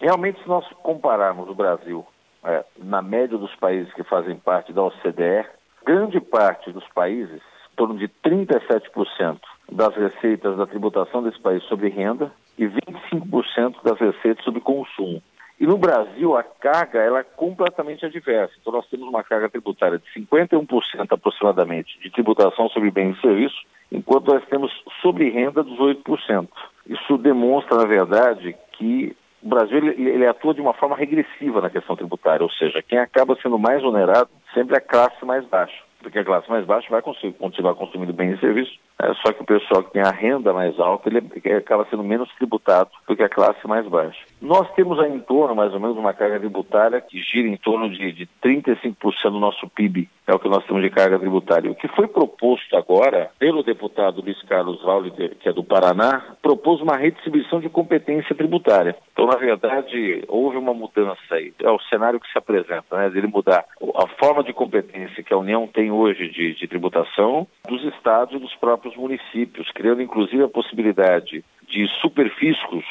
Realmente, 0.00 0.40
se 0.42 0.48
nós 0.48 0.66
compararmos 0.82 1.48
o 1.48 1.54
Brasil 1.54 2.06
é, 2.44 2.64
na 2.78 3.02
média 3.02 3.36
dos 3.36 3.54
países 3.56 3.92
que 3.94 4.04
fazem 4.04 4.36
parte 4.36 4.72
da 4.72 4.82
OCDE, 4.82 5.46
grande 5.84 6.20
parte 6.20 6.72
dos 6.72 6.86
países, 6.88 7.40
em 7.72 7.76
torno 7.76 7.98
de 7.98 8.08
37%, 8.08 9.40
das 9.70 9.94
receitas 9.94 10.56
da 10.56 10.66
tributação 10.66 11.22
desse 11.22 11.40
país 11.40 11.62
sobre 11.64 11.88
renda 11.88 12.32
e 12.58 12.66
25% 12.66 13.82
das 13.82 13.98
receitas 13.98 14.44
sobre 14.44 14.60
consumo. 14.60 15.22
E 15.60 15.66
no 15.66 15.76
Brasil 15.76 16.36
a 16.36 16.42
carga 16.42 16.98
ela 16.98 17.20
é 17.20 17.22
completamente 17.22 18.04
adversa. 18.06 18.54
Então 18.58 18.72
nós 18.72 18.88
temos 18.88 19.06
uma 19.06 19.22
carga 19.22 19.48
tributária 19.48 19.98
de 19.98 20.20
51% 20.26 20.66
aproximadamente 21.10 22.00
de 22.00 22.10
tributação 22.10 22.68
sobre 22.70 22.90
bens 22.90 23.16
e 23.18 23.20
serviços, 23.20 23.62
enquanto 23.92 24.32
nós 24.32 24.42
temos 24.46 24.72
sobre 25.02 25.28
renda 25.28 25.62
18%. 25.62 26.48
Isso 26.86 27.18
demonstra, 27.18 27.76
na 27.76 27.84
verdade, 27.84 28.56
que 28.72 29.14
o 29.42 29.48
Brasil 29.48 29.78
ele, 29.78 30.08
ele, 30.08 30.26
atua 30.26 30.54
de 30.54 30.60
uma 30.60 30.74
forma 30.74 30.96
regressiva 30.96 31.60
na 31.60 31.70
questão 31.70 31.94
tributária, 31.96 32.42
ou 32.42 32.50
seja, 32.50 32.82
quem 32.82 32.98
acaba 32.98 33.36
sendo 33.42 33.58
mais 33.58 33.82
onerado 33.82 34.30
sempre 34.54 34.74
é 34.74 34.78
a 34.78 34.82
classe 34.82 35.24
mais 35.24 35.44
baixa, 35.46 35.82
porque 36.00 36.18
a 36.18 36.24
classe 36.24 36.48
mais 36.50 36.64
baixa 36.66 36.88
vai 36.90 37.02
continuar 37.02 37.74
consumindo 37.74 38.12
bens 38.12 38.36
e 38.36 38.40
serviços 38.40 38.78
é, 39.02 39.14
só 39.14 39.32
que 39.32 39.42
o 39.42 39.46
pessoal 39.46 39.82
que 39.82 39.92
tem 39.92 40.02
a 40.02 40.10
renda 40.10 40.52
mais 40.52 40.78
alta, 40.78 41.08
ele 41.08 41.22
acaba 41.56 41.86
sendo 41.88 42.04
menos 42.04 42.28
tributado 42.34 42.90
do 43.08 43.16
que 43.16 43.22
a 43.22 43.28
classe 43.30 43.66
mais 43.66 43.86
baixa. 43.88 44.20
Nós 44.40 44.70
temos 44.74 44.98
aí 44.98 45.12
em 45.12 45.20
torno, 45.20 45.54
mais 45.54 45.72
ou 45.72 45.80
menos, 45.80 45.96
uma 45.96 46.14
carga 46.14 46.38
tributária 46.38 47.00
que 47.00 47.20
gira 47.20 47.48
em 47.48 47.56
torno 47.56 47.90
de, 47.90 48.12
de 48.12 48.28
35% 48.42 49.30
do 49.30 49.38
nosso 49.38 49.68
PIB, 49.68 50.08
é 50.26 50.34
o 50.34 50.38
que 50.38 50.48
nós 50.48 50.64
temos 50.64 50.82
de 50.82 50.90
carga 50.90 51.18
tributária. 51.18 51.70
O 51.70 51.74
que 51.74 51.88
foi 51.88 52.06
proposto 52.06 52.76
agora 52.76 53.30
pelo 53.38 53.62
deputado 53.62 54.22
Luiz 54.22 54.40
Carlos 54.42 54.82
Valle, 54.82 55.10
que 55.10 55.48
é 55.48 55.52
do 55.52 55.64
Paraná, 55.64 56.36
propôs 56.42 56.80
uma 56.80 56.96
redistribuição 56.96 57.60
de 57.60 57.68
competência 57.68 58.34
tributária. 58.34 58.96
Então, 59.12 59.26
na 59.26 59.36
verdade, 59.36 60.24
houve 60.28 60.56
uma 60.56 60.72
mudança 60.72 61.18
aí. 61.30 61.52
É 61.62 61.70
o 61.70 61.80
cenário 61.80 62.20
que 62.20 62.30
se 62.30 62.38
apresenta, 62.38 62.96
né? 62.96 63.06
Ele 63.06 63.26
mudar 63.26 63.64
a 63.96 64.06
forma 64.18 64.42
de 64.42 64.52
competência 64.52 65.22
que 65.22 65.34
a 65.34 65.38
União 65.38 65.66
tem 65.66 65.90
hoje 65.90 66.28
de, 66.28 66.54
de 66.54 66.66
tributação 66.66 67.46
dos 67.68 67.84
estados 67.84 68.34
e 68.34 68.38
dos 68.38 68.54
próprios 68.56 68.80
os 68.90 68.96
municípios, 68.96 69.70
criando 69.72 70.02
inclusive 70.02 70.42
a 70.42 70.48
possibilidade 70.48 71.44
de 71.68 71.86
superfiscos 72.00 72.84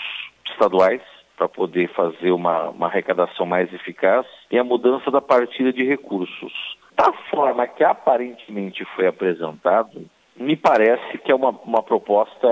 estaduais 0.52 1.02
para 1.40 1.48
poder 1.48 1.88
fazer 1.94 2.32
uma, 2.32 2.70
uma 2.70 2.88
arrecadação 2.88 3.46
mais 3.46 3.74
eficaz 3.74 4.26
e 4.52 4.60
a 4.60 4.64
mudança 4.64 5.10
da 5.10 5.22
partida 5.22 5.72
de 5.72 5.86
recursos. 5.86 6.52
Da 6.98 7.14
forma 7.32 7.66
que 7.66 7.82
aparentemente 7.82 8.84
foi 8.94 9.08
apresentado, 9.08 10.06
me 10.36 10.58
parece 10.58 11.18
que 11.20 11.32
é 11.32 11.36
uma, 11.36 11.52
uma 11.64 11.82
proposta 11.82 12.46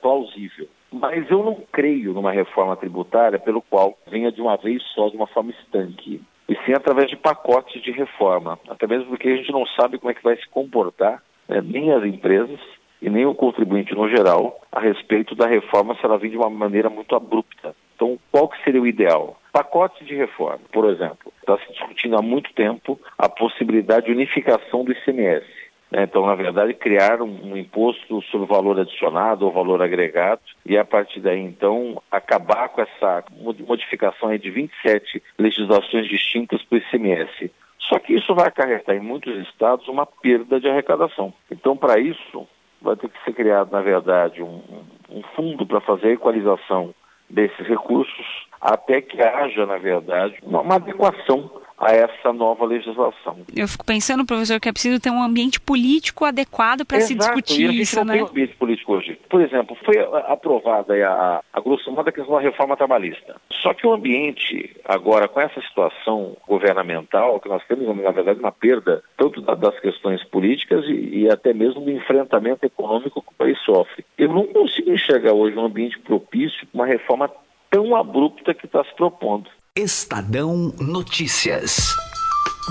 plausível. 0.00 0.66
Mas 0.90 1.30
eu 1.30 1.44
não 1.44 1.62
creio 1.70 2.14
numa 2.14 2.32
reforma 2.32 2.74
tributária 2.76 3.38
pelo 3.38 3.60
qual 3.60 3.96
venha 4.10 4.32
de 4.32 4.40
uma 4.40 4.56
vez 4.56 4.82
só, 4.94 5.10
de 5.10 5.16
uma 5.16 5.26
forma 5.26 5.50
estanque, 5.50 6.22
e 6.48 6.56
sim 6.64 6.72
através 6.72 7.10
de 7.10 7.16
pacotes 7.16 7.82
de 7.82 7.92
reforma. 7.92 8.58
Até 8.70 8.86
mesmo 8.86 9.10
porque 9.10 9.28
a 9.28 9.36
gente 9.36 9.52
não 9.52 9.66
sabe 9.66 9.98
como 9.98 10.10
é 10.10 10.14
que 10.14 10.24
vai 10.24 10.36
se 10.36 10.48
comportar 10.48 11.22
né, 11.46 11.60
nem 11.62 11.92
as 11.92 12.02
empresas 12.04 12.58
e 13.02 13.10
nem 13.10 13.26
o 13.26 13.34
contribuinte 13.34 13.94
no 13.94 14.08
geral 14.08 14.60
a 14.72 14.80
respeito 14.80 15.34
da 15.34 15.46
reforma 15.46 15.94
se 15.94 16.04
ela 16.04 16.18
vir 16.18 16.30
de 16.30 16.38
uma 16.38 16.48
maneira 16.48 16.88
muito 16.88 17.14
abrupta. 17.14 17.74
Então, 18.00 18.18
qual 18.32 18.48
que 18.48 18.64
seria 18.64 18.80
o 18.80 18.86
ideal? 18.86 19.38
Pacote 19.52 20.02
de 20.06 20.14
reforma, 20.14 20.62
por 20.72 20.88
exemplo. 20.88 21.30
Está 21.40 21.58
se 21.58 21.70
discutindo 21.70 22.16
há 22.16 22.22
muito 22.22 22.50
tempo 22.54 22.98
a 23.18 23.28
possibilidade 23.28 24.06
de 24.06 24.12
unificação 24.12 24.82
do 24.82 24.92
ICMS. 24.92 25.44
Né? 25.90 26.04
Então, 26.04 26.24
na 26.24 26.34
verdade, 26.34 26.72
criar 26.72 27.20
um, 27.20 27.52
um 27.52 27.56
imposto 27.58 28.22
sobre 28.22 28.46
valor 28.46 28.80
adicionado 28.80 29.44
ou 29.44 29.52
valor 29.52 29.82
agregado 29.82 30.40
e, 30.64 30.78
a 30.78 30.84
partir 30.84 31.20
daí, 31.20 31.40
então, 31.40 32.02
acabar 32.10 32.70
com 32.70 32.80
essa 32.80 33.22
modificação 33.66 34.34
de 34.34 34.50
27 34.50 35.22
legislações 35.38 36.08
distintas 36.08 36.62
para 36.62 36.76
o 36.76 36.78
ICMS. 36.78 37.50
Só 37.80 37.98
que 37.98 38.14
isso 38.14 38.34
vai 38.34 38.48
acarretar 38.48 38.96
em 38.96 39.00
muitos 39.00 39.36
estados 39.46 39.86
uma 39.88 40.06
perda 40.06 40.58
de 40.58 40.70
arrecadação. 40.70 41.34
Então, 41.50 41.76
para 41.76 42.00
isso, 42.00 42.48
vai 42.80 42.96
ter 42.96 43.10
que 43.10 43.22
ser 43.24 43.34
criado, 43.34 43.70
na 43.70 43.82
verdade, 43.82 44.42
um, 44.42 44.62
um 45.10 45.22
fundo 45.36 45.66
para 45.66 45.82
fazer 45.82 46.06
a 46.06 46.12
equalização 46.12 46.94
desses 47.30 47.66
recursos, 47.66 48.26
até 48.60 49.00
que 49.00 49.20
haja, 49.22 49.64
na 49.64 49.78
verdade, 49.78 50.36
uma, 50.42 50.74
adequação 50.76 51.50
a 51.80 51.92
essa 51.92 52.32
nova 52.32 52.66
legislação. 52.66 53.38
Eu 53.56 53.66
fico 53.66 53.84
pensando, 53.84 54.26
professor, 54.26 54.60
que 54.60 54.68
é 54.68 54.72
preciso 54.72 55.00
ter 55.00 55.10
um 55.10 55.22
ambiente 55.22 55.58
político 55.58 56.26
adequado 56.26 56.84
para 56.84 57.00
se 57.00 57.14
discutir 57.14 57.62
e 57.62 57.64
a 57.64 57.70
gente 57.70 57.80
isso, 57.80 57.96
não 57.96 58.04
né? 58.04 58.12
tem 58.14 58.22
um 58.22 58.26
ambiente 58.26 58.54
político 58.56 58.92
hoje. 58.92 59.18
Por 59.30 59.40
exemplo, 59.40 59.76
foi 59.82 59.98
aprovada 60.26 60.94
a, 61.08 61.40
a, 61.52 61.60
grosso 61.60 61.90
modo 61.90 62.08
a 62.08 62.12
questão 62.12 62.34
da 62.34 62.40
reforma 62.40 62.76
trabalhista. 62.76 63.36
Só 63.62 63.72
que 63.72 63.86
o 63.86 63.92
ambiente, 63.92 64.76
agora, 64.84 65.26
com 65.26 65.40
essa 65.40 65.60
situação 65.62 66.36
governamental, 66.46 67.40
que 67.40 67.48
nós 67.48 67.64
temos, 67.66 67.86
na 67.96 68.10
verdade, 68.10 68.40
uma 68.40 68.52
perda 68.52 69.02
tanto 69.16 69.40
da, 69.40 69.54
das 69.54 69.78
questões 69.80 70.22
políticas 70.24 70.84
e, 70.86 71.20
e 71.20 71.30
até 71.30 71.54
mesmo 71.54 71.80
do 71.80 71.90
enfrentamento 71.90 72.66
econômico 72.66 73.22
que 73.22 73.32
o 73.32 73.36
país 73.38 73.58
sofre. 73.60 74.04
Eu 74.18 74.28
não 74.28 74.46
consigo 74.46 74.92
enxergar 74.92 75.32
hoje 75.32 75.56
um 75.56 75.64
ambiente 75.64 75.98
propício 75.98 76.66
para 76.66 76.78
uma 76.78 76.86
reforma 76.86 77.30
tão 77.70 77.96
abrupta 77.96 78.52
que 78.52 78.66
está 78.66 78.84
se 78.84 78.94
propondo. 78.94 79.48
Estadão 79.76 80.74
Notícias. 80.80 81.76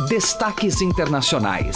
Destaques 0.09 0.81
internacionais. 0.81 1.73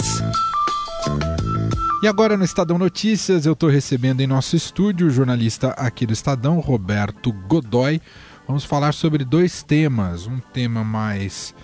E 2.04 2.08
agora 2.10 2.36
no 2.36 2.44
Estadão 2.44 2.78
Notícias 2.78 3.46
eu 3.46 3.54
estou 3.54 3.70
recebendo 3.70 4.20
em 4.20 4.28
nosso 4.28 4.58
estúdio 4.58 5.08
o 5.08 5.10
jornalista 5.10 5.70
aqui 5.78 6.06
do 6.06 6.12
Estadão, 6.12 6.60
Roberto 6.60 7.32
Godoy. 7.32 8.02
Vamos 8.46 8.66
falar 8.66 8.94
sobre 8.94 9.24
dois 9.24 9.64
temas. 9.64 10.28
Um 10.28 10.40
tema 10.40 10.84
mais 10.84 11.56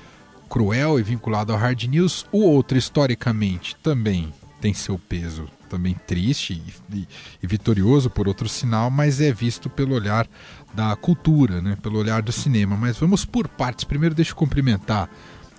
cruel 0.48 0.98
e 0.98 1.04
vinculado 1.04 1.52
ao 1.52 1.60
hard 1.60 1.84
news, 1.84 2.26
o 2.32 2.40
outro, 2.40 2.78
historicamente, 2.78 3.76
também 3.84 4.34
tem 4.62 4.74
seu 4.74 4.98
peso 4.98 5.50
também 5.70 5.96
triste 6.08 6.62
e, 6.94 7.08
e, 7.42 7.48
vitorioso 7.48 8.10
por 8.10 8.28
outro 8.28 8.50
sinal, 8.50 8.90
mas 8.90 9.22
é 9.22 9.32
visto 9.32 9.70
pelo 9.70 9.96
olhar 9.96 10.28
da 10.74 10.96
cultura, 10.96 11.62
né? 11.62 11.78
pelo 11.82 12.00
olhar 12.00 12.22
do 12.22 12.32
cinema. 12.32 12.76
Mas 12.76 12.98
vamos 12.98 13.24
por 13.24 13.48
partes. 13.48 13.84
Primeiro, 13.84 14.16
deixa 14.16 14.32
eu 14.32 14.36
cumprimentar 14.36 15.10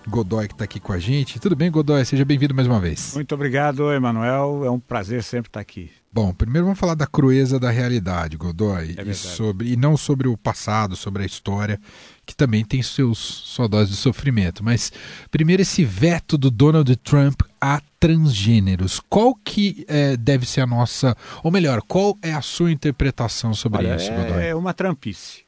Godoy 0.08 0.48
que 0.48 0.54
está 0.54 0.64
aqui 0.64 0.80
com 0.80 0.92
a 0.92 0.98
gente. 0.98 1.38
Tudo 1.38 1.54
bem, 1.54 1.70
Godoy? 1.70 2.04
Seja 2.04 2.24
bem-vindo 2.24 2.54
mais 2.54 2.66
uma 2.66 2.80
vez. 2.80 3.14
Muito 3.14 3.34
obrigado, 3.34 3.92
Emanuel. 3.92 4.62
É 4.64 4.70
um 4.70 4.80
prazer 4.80 5.22
sempre 5.22 5.48
estar 5.48 5.60
aqui. 5.60 5.90
Bom, 6.12 6.32
primeiro 6.34 6.64
vamos 6.64 6.80
falar 6.80 6.94
da 6.94 7.06
crueza 7.06 7.60
da 7.60 7.70
realidade, 7.70 8.36
Godoy, 8.36 8.96
é 8.98 9.02
e, 9.02 9.14
sobre, 9.14 9.72
e 9.72 9.76
não 9.76 9.96
sobre 9.96 10.26
o 10.26 10.36
passado, 10.36 10.96
sobre 10.96 11.22
a 11.22 11.26
história, 11.26 11.80
que 12.26 12.34
também 12.34 12.64
tem 12.64 12.82
seus 12.82 13.18
sua 13.18 13.68
dose 13.68 13.92
de 13.92 13.96
sofrimento. 13.96 14.64
Mas 14.64 14.92
primeiro 15.30 15.62
esse 15.62 15.84
veto 15.84 16.36
do 16.36 16.50
Donald 16.50 16.96
Trump 16.96 17.42
a 17.60 17.80
transgêneros. 17.98 19.00
Qual 19.08 19.34
que 19.34 19.84
é, 19.86 20.16
deve 20.16 20.46
ser 20.46 20.62
a 20.62 20.66
nossa, 20.66 21.16
ou 21.42 21.50
melhor, 21.50 21.82
qual 21.82 22.16
é 22.22 22.32
a 22.32 22.40
sua 22.40 22.72
interpretação 22.72 23.52
sobre 23.52 23.86
Olha, 23.86 23.96
isso, 23.96 24.10
é, 24.10 24.16
Godoy? 24.16 24.46
É 24.46 24.54
uma 24.54 24.72
trampice, 24.72 25.42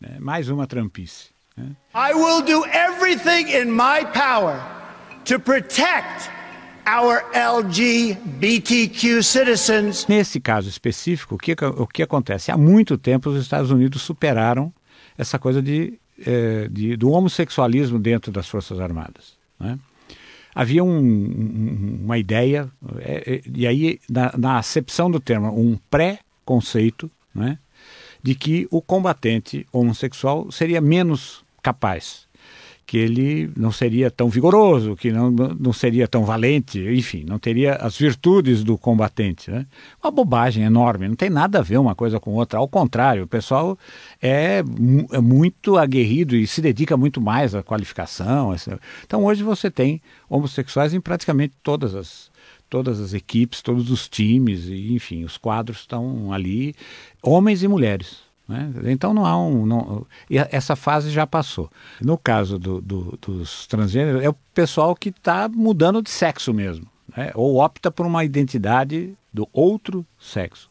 né? 0.00 0.16
mais 0.20 0.48
uma 0.48 0.66
trampice. 0.66 1.30
Né? 1.56 1.70
I 1.94 2.14
will 2.14 2.42
do 2.42 2.64
everything 2.66 3.50
in 3.50 3.70
my 3.70 4.06
power 4.12 4.60
to 5.24 5.40
protect 5.40 6.30
our 6.88 7.22
LGBTQ 7.34 9.22
citizens. 9.22 10.06
Nesse 10.08 10.40
caso 10.40 10.68
específico, 10.68 11.34
o 11.34 11.38
que, 11.38 11.52
o 11.52 11.86
que 11.86 12.02
acontece? 12.02 12.50
Há 12.50 12.56
muito 12.56 12.96
tempo 12.96 13.28
os 13.30 13.42
Estados 13.42 13.70
Unidos 13.70 14.00
superaram 14.02 14.72
essa 15.18 15.38
coisa 15.38 15.60
de, 15.60 15.98
eh, 16.24 16.68
de 16.70 16.96
do 16.96 17.10
homossexualismo 17.10 17.98
dentro 17.98 18.32
das 18.32 18.48
Forças 18.48 18.80
Armadas. 18.80 19.36
Né? 19.60 19.78
Havia 20.54 20.82
um, 20.82 20.98
um, 20.98 22.00
uma 22.04 22.18
ideia, 22.18 22.68
é, 22.98 23.34
é, 23.34 23.42
e 23.54 23.66
aí, 23.66 24.00
na, 24.08 24.32
na 24.36 24.58
acepção 24.58 25.10
do 25.10 25.20
termo, 25.20 25.48
um 25.48 25.78
pré-conceito 25.90 27.10
né, 27.34 27.58
de 28.22 28.34
que 28.34 28.66
o 28.70 28.82
combatente 28.82 29.66
homossexual 29.72 30.50
seria 30.50 30.80
menos 30.80 31.44
capaz 31.62 32.27
que 32.88 32.96
ele 32.96 33.50
não 33.54 33.70
seria 33.70 34.10
tão 34.10 34.30
vigoroso, 34.30 34.96
que 34.96 35.12
não, 35.12 35.30
não 35.30 35.74
seria 35.74 36.08
tão 36.08 36.24
valente, 36.24 36.80
enfim, 36.80 37.22
não 37.22 37.38
teria 37.38 37.74
as 37.74 37.98
virtudes 37.98 38.64
do 38.64 38.78
combatente. 38.78 39.50
Né? 39.50 39.66
Uma 40.02 40.10
bobagem 40.10 40.64
enorme, 40.64 41.06
não 41.06 41.14
tem 41.14 41.28
nada 41.28 41.58
a 41.58 41.62
ver 41.62 41.76
uma 41.76 41.94
coisa 41.94 42.18
com 42.18 42.32
outra. 42.32 42.58
Ao 42.58 42.66
contrário, 42.66 43.24
o 43.24 43.26
pessoal 43.26 43.78
é, 44.22 44.64
é 45.12 45.20
muito 45.20 45.76
aguerrido 45.76 46.34
e 46.34 46.46
se 46.46 46.62
dedica 46.62 46.96
muito 46.96 47.20
mais 47.20 47.54
à 47.54 47.62
qualificação. 47.62 48.56
Então 49.04 49.22
hoje 49.26 49.42
você 49.42 49.70
tem 49.70 50.00
homossexuais 50.26 50.94
em 50.94 51.00
praticamente 51.00 51.52
todas 51.62 51.94
as, 51.94 52.30
todas 52.70 53.00
as 53.00 53.12
equipes, 53.12 53.60
todos 53.60 53.90
os 53.90 54.08
times, 54.08 54.64
e, 54.66 54.94
enfim, 54.94 55.24
os 55.24 55.36
quadros 55.36 55.80
estão 55.80 56.32
ali, 56.32 56.74
homens 57.22 57.62
e 57.62 57.68
mulheres. 57.68 58.27
Né? 58.48 58.72
Então 58.86 59.12
não 59.12 59.26
há 59.26 59.36
um. 59.36 59.66
Não, 59.66 60.06
essa 60.30 60.74
fase 60.74 61.10
já 61.10 61.26
passou. 61.26 61.70
No 62.00 62.16
caso 62.16 62.58
do, 62.58 62.80
do, 62.80 63.18
dos 63.20 63.66
transgêneros, 63.66 64.22
é 64.22 64.28
o 64.28 64.36
pessoal 64.54 64.96
que 64.96 65.10
está 65.10 65.48
mudando 65.48 66.00
de 66.00 66.08
sexo 66.08 66.54
mesmo, 66.54 66.86
né? 67.14 67.30
ou 67.34 67.56
opta 67.58 67.90
por 67.90 68.06
uma 68.06 68.24
identidade 68.24 69.14
do 69.32 69.46
outro 69.52 70.04
sexo. 70.18 70.70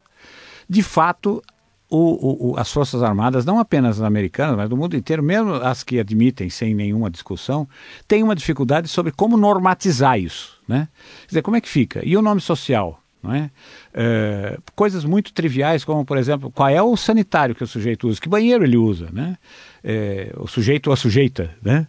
De 0.67 0.81
fato, 0.81 1.41
o, 1.89 2.51
o, 2.51 2.59
as 2.59 2.71
Forças 2.71 3.01
Armadas, 3.01 3.45
não 3.45 3.59
apenas 3.59 4.01
as 4.01 4.05
americanas, 4.05 4.57
mas 4.57 4.69
do 4.69 4.75
mundo 4.75 4.97
inteiro, 4.97 5.23
mesmo 5.23 5.53
as 5.53 5.83
que 5.83 5.99
admitem 5.99 6.49
sem 6.49 6.73
nenhuma 6.73 7.09
discussão, 7.09 7.67
têm 8.07 8.23
uma 8.23 8.35
dificuldade 8.35 8.87
sobre 8.87 9.11
como 9.11 9.37
normatizar 9.37 10.19
isso. 10.19 10.59
Né? 10.67 10.89
Quer 11.21 11.27
dizer, 11.27 11.41
como 11.43 11.55
é 11.55 11.61
que 11.61 11.69
fica? 11.69 12.05
E 12.05 12.17
o 12.17 12.21
nome 12.21 12.41
social? 12.41 12.99
Não 13.21 13.33
é? 13.33 13.49
é? 13.93 14.57
coisas 14.75 15.03
muito 15.03 15.33
triviais, 15.33 15.83
como, 15.83 16.05
por 16.05 16.17
exemplo, 16.17 16.51
qual 16.51 16.69
é 16.69 16.81
o 16.81 16.95
sanitário 16.95 17.55
que 17.55 17.63
o 17.63 17.67
sujeito 17.67 18.07
usa, 18.07 18.21
que 18.21 18.29
banheiro 18.29 18.63
ele 18.63 18.77
usa, 18.77 19.09
né? 19.11 19.37
É, 19.83 20.33
o 20.37 20.47
sujeito 20.47 20.87
ou 20.87 20.93
a 20.93 20.97
sujeita, 20.97 21.55
né? 21.61 21.87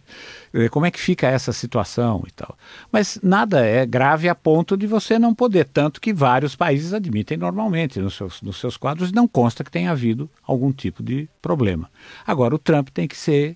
É, 0.53 0.67
como 0.69 0.85
é 0.85 0.91
que 0.91 0.99
fica 0.99 1.27
essa 1.27 1.53
situação 1.53 2.23
e 2.27 2.31
tal. 2.31 2.57
Mas 2.91 3.19
nada 3.21 3.63
é 3.63 3.85
grave 3.85 4.27
a 4.27 4.35
ponto 4.35 4.75
de 4.75 4.87
você 4.87 5.19
não 5.19 5.33
poder, 5.35 5.65
tanto 5.65 6.01
que 6.01 6.13
vários 6.13 6.55
países 6.55 6.93
admitem 6.93 7.37
normalmente 7.37 7.99
nos 7.99 8.15
seus, 8.15 8.41
nos 8.41 8.57
seus 8.59 8.75
quadros 8.75 9.11
não 9.11 9.27
consta 9.27 9.63
que 9.63 9.71
tenha 9.71 9.91
havido 9.91 10.29
algum 10.43 10.71
tipo 10.71 11.03
de 11.03 11.29
problema. 11.41 11.89
Agora, 12.25 12.55
o 12.55 12.59
Trump 12.59 12.89
tem 12.89 13.07
que 13.07 13.17
ser. 13.17 13.55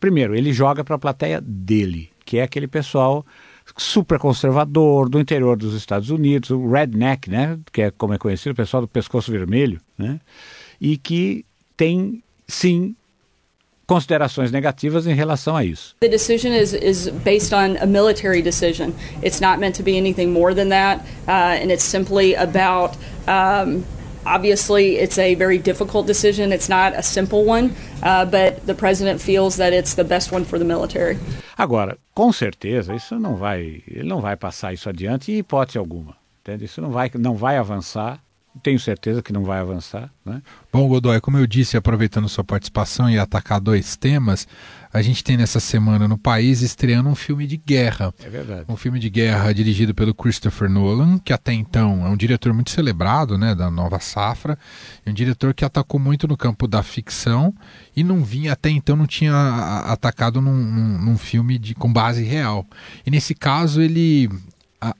Primeiro, 0.00 0.34
ele 0.34 0.52
joga 0.52 0.82
para 0.82 0.96
a 0.96 0.98
plateia 0.98 1.40
dele, 1.40 2.10
que 2.24 2.38
é 2.38 2.42
aquele 2.42 2.66
pessoal 2.66 3.24
super 3.76 4.18
conservador 4.18 5.08
do 5.08 5.18
interior 5.18 5.56
dos 5.56 5.74
Estados 5.74 6.10
Unidos, 6.10 6.50
o 6.50 6.70
redneck, 6.70 7.30
né, 7.30 7.58
que 7.72 7.82
é 7.82 7.90
como 7.90 8.14
é 8.14 8.18
conhecido, 8.18 8.52
o 8.52 8.56
pessoal 8.56 8.82
do 8.82 8.88
pescoço 8.88 9.30
vermelho, 9.30 9.80
né, 9.96 10.20
e 10.80 10.96
que 10.96 11.44
tem 11.76 12.22
sim 12.46 12.94
considerações 13.86 14.50
negativas 14.50 15.06
em 15.06 15.14
relação 15.14 15.56
a 15.56 15.64
isso. 15.64 15.94
The 16.00 16.08
decision 16.08 16.52
is 16.52 16.72
is 16.72 17.08
based 17.24 17.52
on 17.52 17.76
a 17.80 17.86
military 17.86 18.40
decision. 18.40 18.92
It's 19.22 19.40
not 19.40 19.58
meant 19.58 19.76
to 19.76 19.82
be 19.82 19.98
anything 19.98 20.28
more 20.28 20.54
than 20.54 20.68
that, 20.70 21.00
uh, 21.26 21.60
and 21.60 21.70
it's 21.70 21.84
simply 21.84 22.34
about 22.34 22.96
um, 23.26 23.84
obviously 24.24 24.96
it's 24.98 25.18
a 25.18 25.34
very 25.34 25.58
difficult 25.58 26.06
decision. 26.06 26.52
It's 26.52 26.68
not 26.68 26.94
a 26.94 27.02
simple 27.02 27.44
one, 27.44 27.74
uh, 28.02 28.24
but 28.24 28.64
the 28.66 28.74
president 28.74 29.20
feels 29.20 29.56
that 29.56 29.72
it's 29.72 29.94
the 29.94 30.04
best 30.04 30.32
one 30.32 30.44
for 30.44 30.58
the 30.58 30.64
military. 30.64 31.18
Agora, 31.56 31.98
com 32.14 32.32
certeza, 32.32 32.94
isso 32.94 33.18
não 33.18 33.36
vai, 33.36 33.82
ele 33.86 34.08
não 34.08 34.20
vai 34.20 34.36
passar 34.36 34.72
isso 34.72 34.88
adiante 34.88 35.32
em 35.32 35.38
hipótese 35.38 35.78
alguma. 35.78 36.16
Entende? 36.40 36.64
Isso 36.64 36.80
não 36.80 36.90
vai, 36.90 37.10
não 37.14 37.34
vai 37.36 37.56
avançar. 37.56 38.22
Tenho 38.62 38.78
certeza 38.78 39.22
que 39.22 39.32
não 39.32 39.44
vai 39.44 39.60
avançar. 39.60 40.10
Né? 40.24 40.42
Bom, 40.72 40.86
Godoy, 40.86 41.20
como 41.20 41.38
eu 41.38 41.46
disse, 41.46 41.76
aproveitando 41.76 42.28
sua 42.28 42.44
participação 42.44 43.08
e 43.08 43.18
atacar 43.18 43.60
dois 43.60 43.96
temas, 43.96 44.46
a 44.92 45.00
gente 45.00 45.24
tem 45.24 45.38
nessa 45.38 45.58
semana 45.58 46.06
no 46.06 46.18
país 46.18 46.60
estreando 46.60 47.08
um 47.08 47.14
filme 47.14 47.46
de 47.46 47.56
guerra. 47.56 48.12
É 48.22 48.28
verdade. 48.28 48.64
Um 48.68 48.76
filme 48.76 48.98
de 48.98 49.08
guerra 49.08 49.54
dirigido 49.54 49.94
pelo 49.94 50.14
Christopher 50.14 50.68
Nolan, 50.68 51.18
que 51.18 51.32
até 51.32 51.52
então 51.54 52.06
é 52.06 52.10
um 52.10 52.16
diretor 52.16 52.52
muito 52.52 52.70
celebrado, 52.70 53.38
né, 53.38 53.54
da 53.54 53.70
nova 53.70 53.98
safra, 53.98 54.58
um 55.06 55.14
diretor 55.14 55.54
que 55.54 55.64
atacou 55.64 55.98
muito 55.98 56.28
no 56.28 56.36
campo 56.36 56.68
da 56.68 56.82
ficção 56.82 57.54
e 57.96 58.04
não 58.04 58.22
vinha 58.22 58.52
até 58.52 58.68
então 58.68 58.96
não 58.96 59.06
tinha 59.06 59.34
atacado 59.86 60.42
num, 60.42 60.52
num, 60.52 60.98
num 60.98 61.16
filme 61.16 61.58
de, 61.58 61.74
com 61.74 61.90
base 61.90 62.22
real. 62.22 62.66
E 63.06 63.10
nesse 63.10 63.34
caso 63.34 63.80
ele 63.80 64.28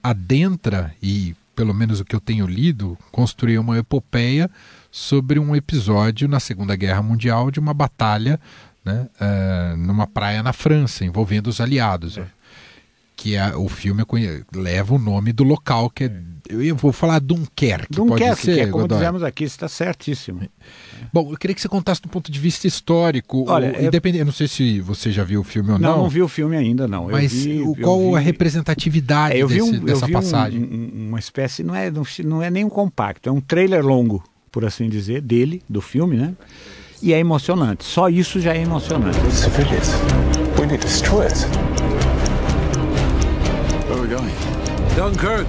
adentra 0.01 0.95
e 1.03 1.35
pelo 1.55 1.73
menos 1.73 1.99
o 1.99 2.05
que 2.05 2.15
eu 2.15 2.21
tenho 2.21 2.47
lido, 2.47 2.97
construiu 3.11 3.61
uma 3.61 3.77
epopeia 3.77 4.49
sobre 4.91 5.39
um 5.39 5.55
episódio 5.55 6.27
na 6.27 6.39
Segunda 6.39 6.75
Guerra 6.75 7.01
Mundial 7.01 7.49
de 7.49 7.59
uma 7.59 7.73
batalha 7.73 8.39
né, 8.83 9.07
uh, 9.19 9.77
numa 9.77 10.05
praia 10.05 10.43
na 10.43 10.53
França, 10.53 11.05
envolvendo 11.05 11.47
os 11.47 11.61
aliados. 11.61 12.17
É. 12.17 12.25
Que 13.15 13.35
é, 13.35 13.55
o 13.55 13.69
filme 13.69 14.03
leva 14.53 14.95
o 14.95 14.97
nome 14.97 15.31
do 15.31 15.43
local, 15.43 15.89
que 15.89 16.05
é, 16.05 16.11
eu 16.49 16.75
vou 16.75 16.91
falar 16.91 17.19
Dunkerque. 17.19 17.87
Dunkerque, 17.89 18.25
pode 18.25 18.41
ser, 18.41 18.55
que 18.55 18.59
é 18.61 18.65
como 18.65 18.81
Godoy. 18.81 18.97
dizemos 18.97 19.23
aqui, 19.23 19.43
está 19.45 19.67
certíssimo. 19.67 20.41
Bom, 21.11 21.31
eu 21.31 21.37
queria 21.37 21.53
que 21.53 21.61
você 21.61 21.69
contasse 21.69 22.01
do 22.01 22.09
ponto 22.09 22.31
de 22.31 22.39
vista 22.39 22.67
histórico. 22.67 23.45
Olha, 23.47 23.71
o, 23.79 23.85
independente, 23.85 24.19
eu 24.19 24.25
não 24.25 24.33
sei 24.33 24.47
se 24.47 24.81
você 24.81 25.11
já 25.11 25.23
viu 25.23 25.41
o 25.41 25.43
filme 25.43 25.71
ou 25.71 25.79
não. 25.79 25.91
Não, 25.91 25.97
não 26.03 26.09
vi 26.09 26.21
o 26.21 26.27
filme 26.27 26.57
ainda, 26.57 26.87
não. 26.87 27.09
Mas 27.09 27.31
vi, 27.31 27.61
o, 27.61 27.75
qual 27.75 27.99
vi... 27.99 28.15
a 28.17 28.19
representatividade 28.19 29.35
é, 29.35 29.41
eu 29.41 29.47
vi 29.47 29.59
desse, 29.59 29.69
um, 29.69 29.79
dessa 29.85 30.03
eu 30.03 30.07
vi 30.07 30.13
passagem? 30.13 30.59
Um, 30.59 30.63
um, 30.63 30.82
uma 31.13 31.19
espécie, 31.19 31.63
não 31.63 31.75
é, 31.75 31.91
não, 31.91 32.03
não 32.25 32.41
é 32.41 32.49
nem 32.49 32.65
um 32.65 32.69
compacto, 32.69 33.29
é 33.29 33.31
um 33.31 33.39
trailer 33.39 33.85
longo, 33.85 34.23
por 34.51 34.65
assim 34.65 34.89
dizer, 34.89 35.21
dele, 35.21 35.61
do 35.69 35.79
filme, 35.79 36.17
né? 36.17 36.33
E 37.01 37.13
é 37.13 37.19
emocionante. 37.19 37.83
Só 37.83 38.09
isso 38.09 38.39
já 38.39 38.53
é 38.55 38.61
emocionante. 38.61 39.19
Civilians. 39.31 39.89
We 40.59 40.65
need 40.65 40.79
to 40.79 40.87
destroy 40.87 41.25
it. 41.25 41.35
Where 43.87 43.99
are 43.99 44.01
we 44.01 44.07
going? 44.07 44.33
Dunkirk. 44.95 45.47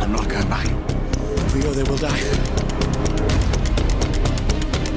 I'm 0.00 0.12
not 0.12 0.28
going 0.28 0.48
back. 0.48 0.66
If 0.66 1.54
we 1.54 1.62
go, 1.62 1.72
they 1.72 1.82
will 1.82 1.98
die. 1.98 2.20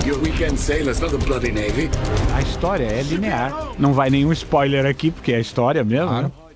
You're 0.06 0.19
weekend 0.19 0.58
sailors, 0.58 1.02
not 1.02 1.12
the 1.12 1.17
bloody 1.17 1.52
navy. 1.52 1.89
A 2.34 2.41
história 2.41 2.86
é 2.86 3.02
linear. 3.02 3.71
Não 3.78 3.91
vai 3.93 4.10
nenhum 4.10 4.32
spoiler 4.32 4.86
aqui, 4.86 5.12
porque 5.12 5.34
é 5.34 5.38
a 5.38 5.41
história 5.41 5.84
mesmo. 5.84 6.08
Claro. 6.08 6.28
Né? 6.28 6.46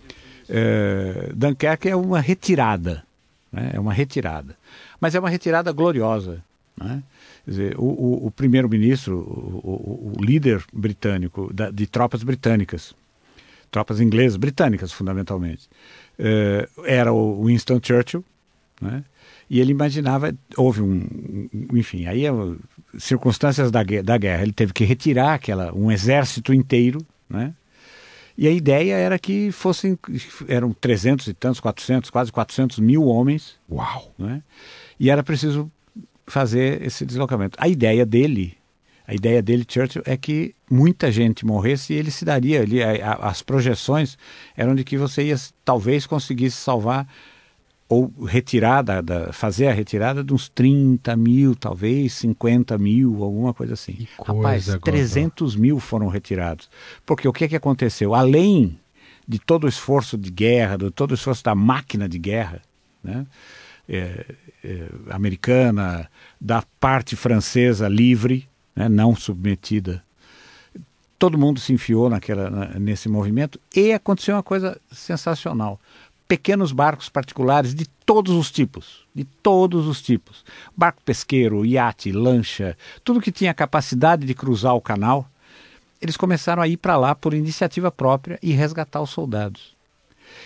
É, 0.52 1.32
Dunkerque 1.34 1.90
é 1.90 1.96
uma 1.96 2.20
retirada. 2.20 3.04
Né? 3.52 3.72
É 3.74 3.80
uma 3.80 3.94
retirada. 3.94 4.56
Mas 5.00 5.16
é 5.16 5.20
uma 5.20 5.30
retirada 5.30 5.72
gloriosa. 5.72 6.44
Né? 6.78 7.02
Dizer, 7.48 7.76
o, 7.78 7.86
o, 7.86 8.28
o 8.28 8.32
primeiro-ministro, 8.32 9.18
o, 9.18 10.14
o, 10.18 10.24
líder 10.24 10.64
britânico 10.74 11.52
da, 11.54 11.72
de 11.72 11.88
tropas 11.88 12.22
britânicas, 12.24 12.94
tropas 13.72 14.00
inglesas, 14.00 14.38
britânicas 14.38 14.92
fundamentalmente, 14.92 15.70
eh, 16.20 16.70
era 16.86 17.12
o 17.12 17.46
Winston 17.46 17.80
Churchill, 17.82 18.24
né? 18.80 19.04
e 19.50 19.60
ele 19.60 19.72
imaginava, 19.72 20.34
houve 20.56 20.82
um, 20.82 21.50
um 21.52 21.78
enfim, 21.78 22.06
aí 22.06 22.24
circunstâncias 23.00 23.72
da, 23.72 23.82
da 23.84 24.18
guerra, 24.18 24.44
ele 24.44 24.54
teve 24.54 24.72
que 24.72 24.84
retirar 24.84 25.34
aquela, 25.34 25.74
um 25.74 25.92
exército 25.92 26.54
inteiro, 26.54 27.06
né? 27.30 27.54
E 28.38 28.48
a 28.48 28.52
ideia 28.52 28.96
era 28.96 29.20
que 29.20 29.52
fossem, 29.52 29.98
eram 30.48 30.74
300 30.74 31.28
e 31.28 31.34
tantos, 31.34 31.60
400, 31.60 32.10
quase 32.10 32.32
400 32.32 32.80
mil 32.80 33.04
homens. 33.04 33.60
Uau! 33.70 34.14
Né? 34.18 34.42
E 35.00 35.10
era 35.10 35.22
preciso 35.24 35.72
fazer 36.26 36.82
esse 36.82 37.06
deslocamento. 37.06 37.58
A 37.60 37.68
ideia 37.68 38.06
dele, 38.06 38.58
a 39.06 39.14
ideia 39.14 39.42
dele, 39.42 39.66
Churchill, 39.68 40.04
é 40.06 40.16
que 40.16 40.56
muita 40.70 41.12
gente 41.12 41.46
morresse 41.46 41.94
e 41.94 41.98
ele 41.98 42.10
se 42.10 42.24
daria 42.24 42.62
ali. 42.62 42.82
A, 42.82 42.92
a, 42.92 43.30
as 43.30 43.42
projeções 43.42 44.18
eram 44.56 44.74
de 44.74 44.84
que 44.84 44.98
você 44.98 45.24
ia 45.24 45.36
talvez 45.66 46.08
conseguisse 46.08 46.58
salvar 46.58 47.08
ou 47.92 48.10
retirada, 48.26 49.02
da, 49.02 49.34
fazer 49.34 49.68
a 49.68 49.74
retirada 49.74 50.24
de 50.24 50.34
uns 50.34 50.48
30 50.48 51.14
mil, 51.18 51.54
talvez 51.54 52.14
50 52.14 52.78
mil, 52.78 53.22
alguma 53.22 53.54
coisa 53.54 53.74
assim. 53.74 54.08
coisa, 54.16 54.38
Rapaz, 54.40 54.66
Godó. 54.68 54.80
300 54.80 55.56
mil 55.58 55.78
foram 55.78 56.08
retirados. 56.08 56.70
Porque 57.06 57.28
o 57.28 57.34
que, 57.34 57.50
que 57.50 57.56
aconteceu? 57.56 58.16
Além 58.16 58.80
de 59.28 59.38
todo 59.40 59.66
o 59.66 59.68
esforço 59.68 60.18
de 60.18 60.32
guerra, 60.32 60.78
de 60.78 60.90
todo 60.90 61.12
o 61.12 61.16
esforço 61.16 61.44
da 61.44 61.54
máquina 61.54 62.08
de 62.08 62.18
guerra, 62.18 62.62
né? 63.04 63.26
é, 63.90 64.26
é, 64.64 64.88
americana, 65.10 66.10
da 66.40 66.64
parte 66.80 67.18
francesa 67.18 67.90
livre, 67.90 68.48
né? 68.74 68.88
não 68.88 69.14
submetida, 69.14 70.02
todo 71.20 71.38
mundo 71.38 71.60
se 71.60 71.74
enfiou 71.74 72.10
naquela, 72.10 72.50
na- 72.50 72.80
nesse 72.80 73.10
movimento 73.10 73.60
e 73.76 73.92
aconteceu 73.92 74.34
uma 74.36 74.44
coisa 74.44 74.80
sensacional. 74.92 75.78
Pequenos 76.32 76.72
barcos 76.72 77.10
particulares 77.10 77.76
de 77.76 77.86
todos 78.06 78.34
os 78.34 78.50
tipos, 78.50 79.06
de 79.14 79.26
todos 79.26 79.86
os 79.86 80.02
tipos. 80.02 80.46
Barco 80.74 81.02
pesqueiro, 81.04 81.66
iate, 81.66 82.10
lancha, 82.10 82.78
tudo 83.04 83.20
que 83.20 83.34
tinha 83.34 83.54
capacidade 83.54 84.26
de 84.26 84.34
cruzar 84.34 84.74
o 84.74 84.80
canal, 84.80 85.28
eles 86.02 86.16
começaram 86.16 86.64
a 86.64 86.70
ir 86.70 86.78
para 86.78 86.96
lá 86.96 87.14
por 87.14 87.34
iniciativa 87.34 87.92
própria 87.92 88.40
e 88.42 88.54
resgatar 88.54 89.02
os 89.02 89.10
soldados. 89.10 89.76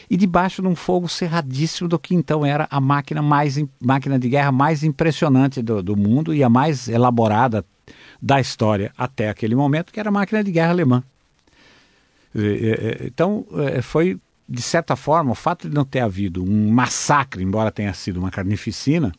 E 0.09 0.17
debaixo 0.17 0.59
de 0.59 0.67
um 0.67 0.75
fogo 0.75 1.07
cerradíssimo 1.07 1.87
do 1.87 1.99
que 1.99 2.15
então 2.15 2.43
era 2.43 2.67
a 2.71 2.81
máquina, 2.81 3.21
mais, 3.21 3.63
máquina 3.79 4.17
de 4.17 4.27
guerra 4.27 4.51
mais 4.51 4.83
impressionante 4.83 5.61
do, 5.61 5.83
do 5.83 5.95
mundo 5.95 6.33
e 6.33 6.43
a 6.43 6.49
mais 6.49 6.87
elaborada 6.87 7.63
da 8.19 8.41
história 8.41 8.91
até 8.97 9.29
aquele 9.29 9.53
momento, 9.53 9.93
que 9.93 9.99
era 9.99 10.09
a 10.09 10.11
máquina 10.11 10.43
de 10.43 10.51
guerra 10.51 10.71
alemã. 10.71 11.03
Eh, 12.35 12.41
eh, 12.41 12.97
eh, 13.03 13.05
Então, 13.05 13.45
foi, 13.83 14.19
de 14.47 14.61
certa 14.61 14.95
forma, 14.95 15.31
o 15.31 15.35
fato 15.35 15.67
de 15.67 15.75
não 15.75 15.83
ter 15.83 15.99
havido 15.99 16.43
um 16.43 16.69
massacre, 16.71 17.43
embora 17.43 17.71
tenha 17.71 17.93
sido 17.93 18.17
uma 18.17 18.29
carnificina, 18.29 19.11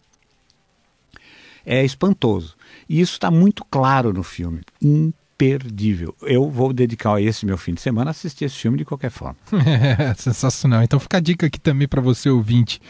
é 1.65 1.85
espantoso. 1.85 2.55
E 2.89 3.01
isso 3.01 3.15
está 3.15 3.31
muito 3.31 3.65
claro 3.65 4.13
no 4.13 4.23
filme. 4.23 4.61
Imperdível. 4.81 6.15
Eu 6.23 6.49
vou 6.49 6.73
dedicar 6.73 7.21
esse 7.21 7.45
meu 7.45 7.59
fim 7.59 7.75
de 7.75 7.81
semana 7.81 8.11
a 8.11 8.13
assistir 8.13 8.45
esse 8.45 8.57
filme 8.57 8.79
de 8.79 8.85
qualquer 8.85 9.11
forma. 9.11 9.37
É, 9.99 10.15
sensacional. 10.15 10.83
Então 10.83 11.01
fica 11.01 11.17
a 11.17 11.21
dica 11.21 11.47
aqui 11.47 11.59
também 11.59 11.89
para 11.89 12.01
você 12.01 12.31
ouvinte 12.31 12.81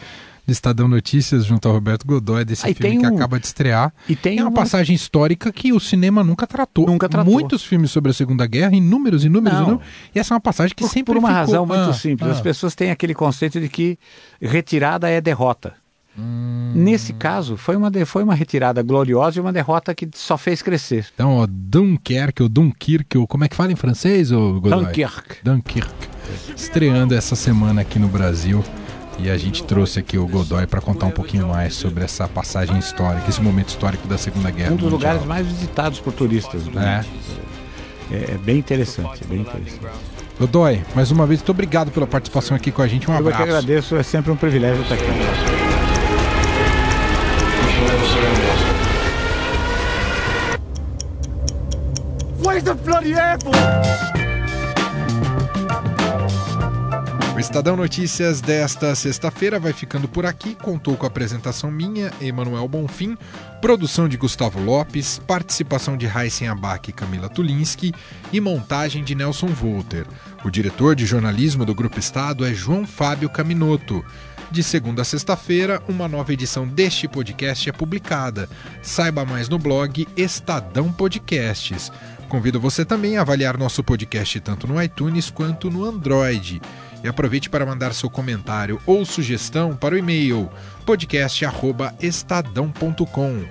do 0.47 0.51
Estadão 0.51 0.87
Notícias 0.87 1.45
junto 1.45 1.67
ao 1.67 1.73
Roberto 1.73 2.07
Godoy 2.07 2.45
desse 2.45 2.65
Aí 2.65 2.73
filme 2.73 2.99
que 2.99 3.05
um- 3.07 3.15
acaba 3.15 3.37
de 3.39 3.45
estrear. 3.45 3.93
E 4.07 4.15
tem 4.15 4.39
é 4.39 4.41
uma 4.41 4.49
uma- 4.49 4.55
passagem 4.55 4.95
histórica 4.95 5.51
que 5.51 5.73
o 5.73 5.79
cinema 5.79 6.23
nunca 6.23 6.47
tratou. 6.47 6.87
Nunca 6.87 7.09
tratou. 7.09 7.31
Muitos 7.33 7.63
filmes 7.65 7.91
sobre 7.91 8.11
a 8.11 8.13
Segunda 8.13 8.47
Guerra, 8.47 8.73
inúmeros, 8.73 9.25
inúmeros, 9.25 9.59
inúmeros. 9.59 9.81
E 10.15 10.19
essa 10.19 10.33
é 10.33 10.35
uma 10.35 10.39
passagem 10.41 10.73
que 10.73 10.83
Por, 10.83 10.89
sempre 10.89 11.13
por 11.13 11.19
uma 11.19 11.27
ficou- 11.27 11.41
razão 11.41 11.65
muito 11.65 11.89
Ah, 11.89 11.93
simples. 11.93 12.29
ah. 12.29 12.31
As 12.31 12.39
pessoas 12.41 12.73
têm 12.75 12.89
aquele 12.91 13.13
conceito 13.13 13.59
de 13.59 13.67
que 13.67 13.99
retirada 14.41 15.09
é 15.09 15.19
derrota. 15.19 15.73
Hum. 16.19 16.71
Nesse 16.73 17.13
caso, 17.13 17.57
foi 17.57 17.75
uma, 17.75 17.91
foi 18.05 18.23
uma 18.23 18.33
retirada 18.33 18.81
gloriosa 18.81 19.37
e 19.37 19.41
uma 19.41 19.53
derrota 19.53 19.93
que 19.93 20.09
só 20.15 20.35
fez 20.37 20.61
crescer. 20.63 21.05
Então, 21.13 21.35
ó, 21.37 21.47
Dunkerque, 21.47 22.41
ou 22.41 22.49
Dunkirk, 22.49 23.17
ou 23.17 23.27
como 23.27 23.43
é 23.43 23.47
que 23.49 23.55
fala 23.55 23.71
em 23.71 23.75
francês, 23.75 24.31
ô 24.31 24.59
Godoy? 24.59 24.85
Dunkirk. 24.85 25.35
Dunkirk. 25.43 25.93
Estreando 26.55 27.13
essa 27.13 27.35
semana 27.35 27.81
aqui 27.81 27.99
no 27.99 28.07
Brasil. 28.07 28.63
E 29.19 29.29
a 29.31 29.37
gente 29.37 29.63
trouxe 29.63 29.99
aqui 29.99 30.17
o 30.17 30.27
Godoy 30.27 30.67
para 30.67 30.79
contar 30.79 31.07
um 31.07 31.11
pouquinho 31.11 31.47
mais 31.47 31.73
sobre 31.73 32.03
essa 32.03 32.27
passagem 32.27 32.77
histórica, 32.77 33.27
esse 33.29 33.41
momento 33.41 33.69
histórico 33.69 34.07
da 34.07 34.17
Segunda 34.17 34.51
Guerra 34.51 34.73
um 34.73 34.75
dos 34.75 34.91
Mundial. 34.91 34.99
lugares 35.13 35.25
mais 35.27 35.45
visitados 35.47 35.99
por 35.99 36.13
turistas. 36.13 36.63
do 36.63 36.79
É. 36.79 37.03
É, 38.11 38.15
é 38.33 38.37
bem 38.37 38.57
interessante, 38.59 39.23
é 39.23 39.27
bem 39.27 39.41
interessante. 39.41 39.79
Godoy, 40.39 40.81
mais 40.95 41.09
uma 41.09 41.25
vez, 41.25 41.39
muito 41.39 41.49
obrigado 41.49 41.89
pela 41.91 42.05
participação 42.05 42.55
aqui 42.55 42.71
com 42.71 42.81
a 42.81 42.87
gente. 42.87 43.09
Um 43.09 43.13
Eu 43.15 43.23
que 43.23 43.27
abraço. 43.29 43.43
agradeço, 43.43 43.95
é 43.95 44.03
sempre 44.03 44.31
um 44.31 44.35
privilégio 44.35 44.83
estar 44.83 44.93
aqui. 44.95 45.03
Where's 52.39 52.63
the 52.63 52.75
bloody 52.75 53.13
airport? 53.13 54.06
O 57.37 57.39
Estadão 57.39 57.77
Notícias 57.77 58.41
desta 58.41 58.95
sexta-feira 58.95 59.59
vai 59.59 59.71
ficando 59.71 60.07
por 60.07 60.25
aqui. 60.25 60.55
Contou 60.55 60.97
com 60.97 61.05
a 61.05 61.07
apresentação 61.07 61.69
minha, 61.69 62.11
Emanuel 62.19 62.67
Bonfim, 62.67 63.15
produção 63.61 64.09
de 64.09 64.17
Gustavo 64.17 64.59
Lopes, 64.59 65.19
participação 65.19 65.95
de 65.95 66.07
Heisen 66.07 66.47
Abac 66.47 66.89
e 66.89 66.93
Camila 66.93 67.29
Tulinski 67.29 67.93
e 68.33 68.41
montagem 68.41 69.03
de 69.03 69.13
Nelson 69.13 69.49
Volter. 69.49 70.07
O 70.43 70.49
diretor 70.49 70.95
de 70.95 71.05
jornalismo 71.05 71.63
do 71.63 71.75
Grupo 71.75 71.99
Estado 71.99 72.43
é 72.43 72.55
João 72.55 72.87
Fábio 72.87 73.29
Caminoto. 73.29 74.03
De 74.49 74.63
segunda 74.63 75.03
a 75.03 75.05
sexta-feira, 75.05 75.79
uma 75.87 76.07
nova 76.07 76.33
edição 76.33 76.67
deste 76.67 77.07
podcast 77.07 77.69
é 77.69 77.71
publicada. 77.71 78.49
Saiba 78.81 79.23
mais 79.23 79.47
no 79.47 79.59
blog 79.59 80.07
Estadão 80.17 80.91
Podcasts. 80.91 81.91
Convido 82.27 82.59
você 82.59 82.83
também 82.83 83.15
a 83.15 83.21
avaliar 83.21 83.59
nosso 83.59 83.83
podcast 83.83 84.39
tanto 84.39 84.65
no 84.65 84.81
iTunes 84.81 85.29
quanto 85.29 85.69
no 85.69 85.85
Android. 85.85 86.59
E 87.07 87.09
aproveite 87.09 87.49
para 87.49 87.65
mandar 87.65 87.93
seu 87.93 88.09
comentário 88.09 88.81
ou 88.85 89.05
sugestão 89.05 89.77
para 89.77 89.95
o 89.95 89.97
e-mail 89.97 90.51
podcast@estadão.com. 90.85 93.45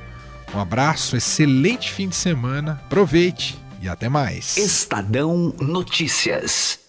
Um 0.55 0.61
abraço, 0.61 1.16
excelente 1.16 1.90
fim 1.90 2.11
de 2.11 2.16
semana, 2.16 2.73
aproveite 2.85 3.59
e 3.81 3.88
até 3.88 4.11
mais. 4.11 4.59
Estadão 4.59 5.55
Notícias. 5.59 6.86